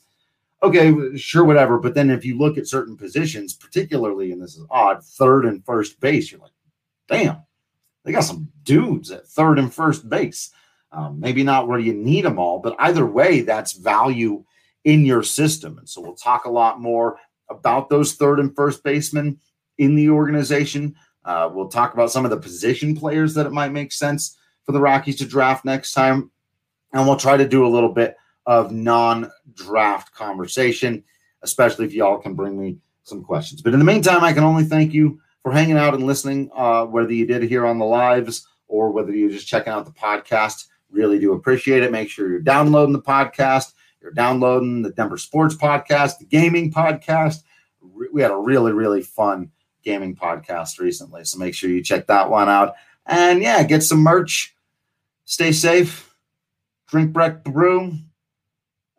okay, 0.62 1.16
sure, 1.16 1.44
whatever. 1.44 1.78
But 1.78 1.94
then 1.94 2.10
if 2.10 2.24
you 2.24 2.36
look 2.36 2.58
at 2.58 2.66
certain 2.66 2.96
positions, 2.96 3.54
particularly, 3.54 4.32
and 4.32 4.42
this 4.42 4.56
is 4.56 4.64
odd, 4.70 5.04
third 5.04 5.44
and 5.44 5.64
first 5.64 6.00
base, 6.00 6.30
you're 6.30 6.40
like, 6.40 6.52
damn, 7.08 7.42
they 8.04 8.12
got 8.12 8.24
some 8.24 8.50
dudes 8.62 9.10
at 9.10 9.26
third 9.26 9.58
and 9.58 9.72
first 9.72 10.08
base. 10.08 10.50
Um, 10.90 11.20
maybe 11.20 11.42
not 11.42 11.68
where 11.68 11.78
you 11.78 11.92
need 11.92 12.24
them 12.24 12.38
all, 12.38 12.60
but 12.60 12.74
either 12.78 13.04
way, 13.04 13.42
that's 13.42 13.72
value 13.72 14.44
in 14.84 15.04
your 15.04 15.22
system. 15.22 15.78
And 15.78 15.88
so 15.88 16.00
we'll 16.00 16.14
talk 16.14 16.46
a 16.46 16.50
lot 16.50 16.80
more 16.80 17.18
about 17.50 17.88
those 17.90 18.14
third 18.14 18.40
and 18.40 18.54
first 18.54 18.82
basemen 18.82 19.38
in 19.76 19.94
the 19.94 20.08
organization. 20.08 20.94
Uh, 21.24 21.50
we'll 21.52 21.68
talk 21.68 21.92
about 21.92 22.10
some 22.10 22.24
of 22.24 22.30
the 22.30 22.38
position 22.38 22.96
players 22.96 23.34
that 23.34 23.46
it 23.46 23.52
might 23.52 23.72
make 23.72 23.92
sense 23.92 24.38
for 24.64 24.72
the 24.72 24.80
Rockies 24.80 25.16
to 25.16 25.26
draft 25.26 25.64
next 25.64 25.92
time. 25.92 26.30
And 26.92 27.06
we'll 27.06 27.16
try 27.16 27.36
to 27.36 27.46
do 27.46 27.66
a 27.66 27.68
little 27.68 27.92
bit 27.92 28.16
of 28.48 28.72
non 28.72 29.30
draft 29.54 30.12
conversation, 30.12 31.04
especially 31.42 31.86
if 31.86 31.92
y'all 31.92 32.18
can 32.18 32.34
bring 32.34 32.58
me 32.58 32.78
some 33.04 33.22
questions. 33.22 33.62
But 33.62 33.74
in 33.74 33.78
the 33.78 33.84
meantime, 33.84 34.24
I 34.24 34.32
can 34.32 34.42
only 34.42 34.64
thank 34.64 34.92
you 34.92 35.20
for 35.44 35.52
hanging 35.52 35.78
out 35.78 35.94
and 35.94 36.04
listening, 36.04 36.50
uh, 36.56 36.86
whether 36.86 37.12
you 37.12 37.26
did 37.26 37.44
here 37.44 37.64
on 37.64 37.78
the 37.78 37.84
lives 37.84 38.44
or 38.66 38.90
whether 38.90 39.14
you're 39.14 39.30
just 39.30 39.46
checking 39.46 39.72
out 39.72 39.84
the 39.84 39.92
podcast. 39.92 40.66
Really 40.90 41.20
do 41.20 41.34
appreciate 41.34 41.84
it. 41.84 41.92
Make 41.92 42.10
sure 42.10 42.28
you're 42.28 42.40
downloading 42.40 42.92
the 42.92 43.02
podcast 43.02 43.72
you're 44.00 44.12
downloading 44.12 44.82
the 44.82 44.90
Denver 44.90 45.18
Sports 45.18 45.54
Podcast, 45.54 46.18
the 46.18 46.24
gaming 46.24 46.72
podcast. 46.72 47.42
We 48.12 48.22
had 48.22 48.30
a 48.30 48.36
really, 48.36 48.72
really 48.72 49.02
fun 49.02 49.50
gaming 49.82 50.14
podcast 50.14 50.78
recently. 50.78 51.24
So 51.24 51.38
make 51.38 51.54
sure 51.54 51.70
you 51.70 51.82
check 51.82 52.06
that 52.06 52.30
one 52.30 52.48
out. 52.48 52.74
And 53.06 53.42
yeah, 53.42 53.62
get 53.64 53.82
some 53.82 53.98
merch. 53.98 54.54
Stay 55.24 55.52
safe. 55.52 56.14
Drink 56.86 57.12
Breck 57.12 57.44
Brew. 57.44 57.92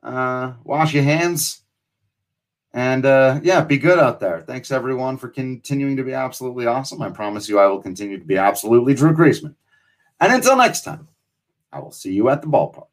Uh, 0.03 0.53
wash 0.63 0.93
your 0.93 1.03
hands. 1.03 1.61
And 2.73 3.05
uh, 3.05 3.39
yeah, 3.41 3.61
be 3.61 3.77
good 3.77 3.97
out 3.97 4.19
there. 4.19 4.41
Thanks 4.41 4.71
everyone 4.71 5.17
for 5.17 5.29
continuing 5.29 5.97
to 5.97 6.03
be 6.03 6.13
absolutely 6.13 6.67
awesome. 6.67 7.01
I 7.01 7.09
promise 7.09 7.49
you 7.49 7.57
I 7.57 7.65
will 7.65 7.81
continue 7.81 8.19
to 8.19 8.25
be 8.25 8.37
absolutely 8.37 8.93
Drew 8.93 9.13
Creasman. 9.13 9.55
And 10.19 10.33
until 10.33 10.55
next 10.55 10.81
time, 10.81 11.07
I 11.71 11.79
will 11.79 11.91
see 11.91 12.13
you 12.13 12.29
at 12.29 12.41
the 12.41 12.47
ballpark. 12.47 12.88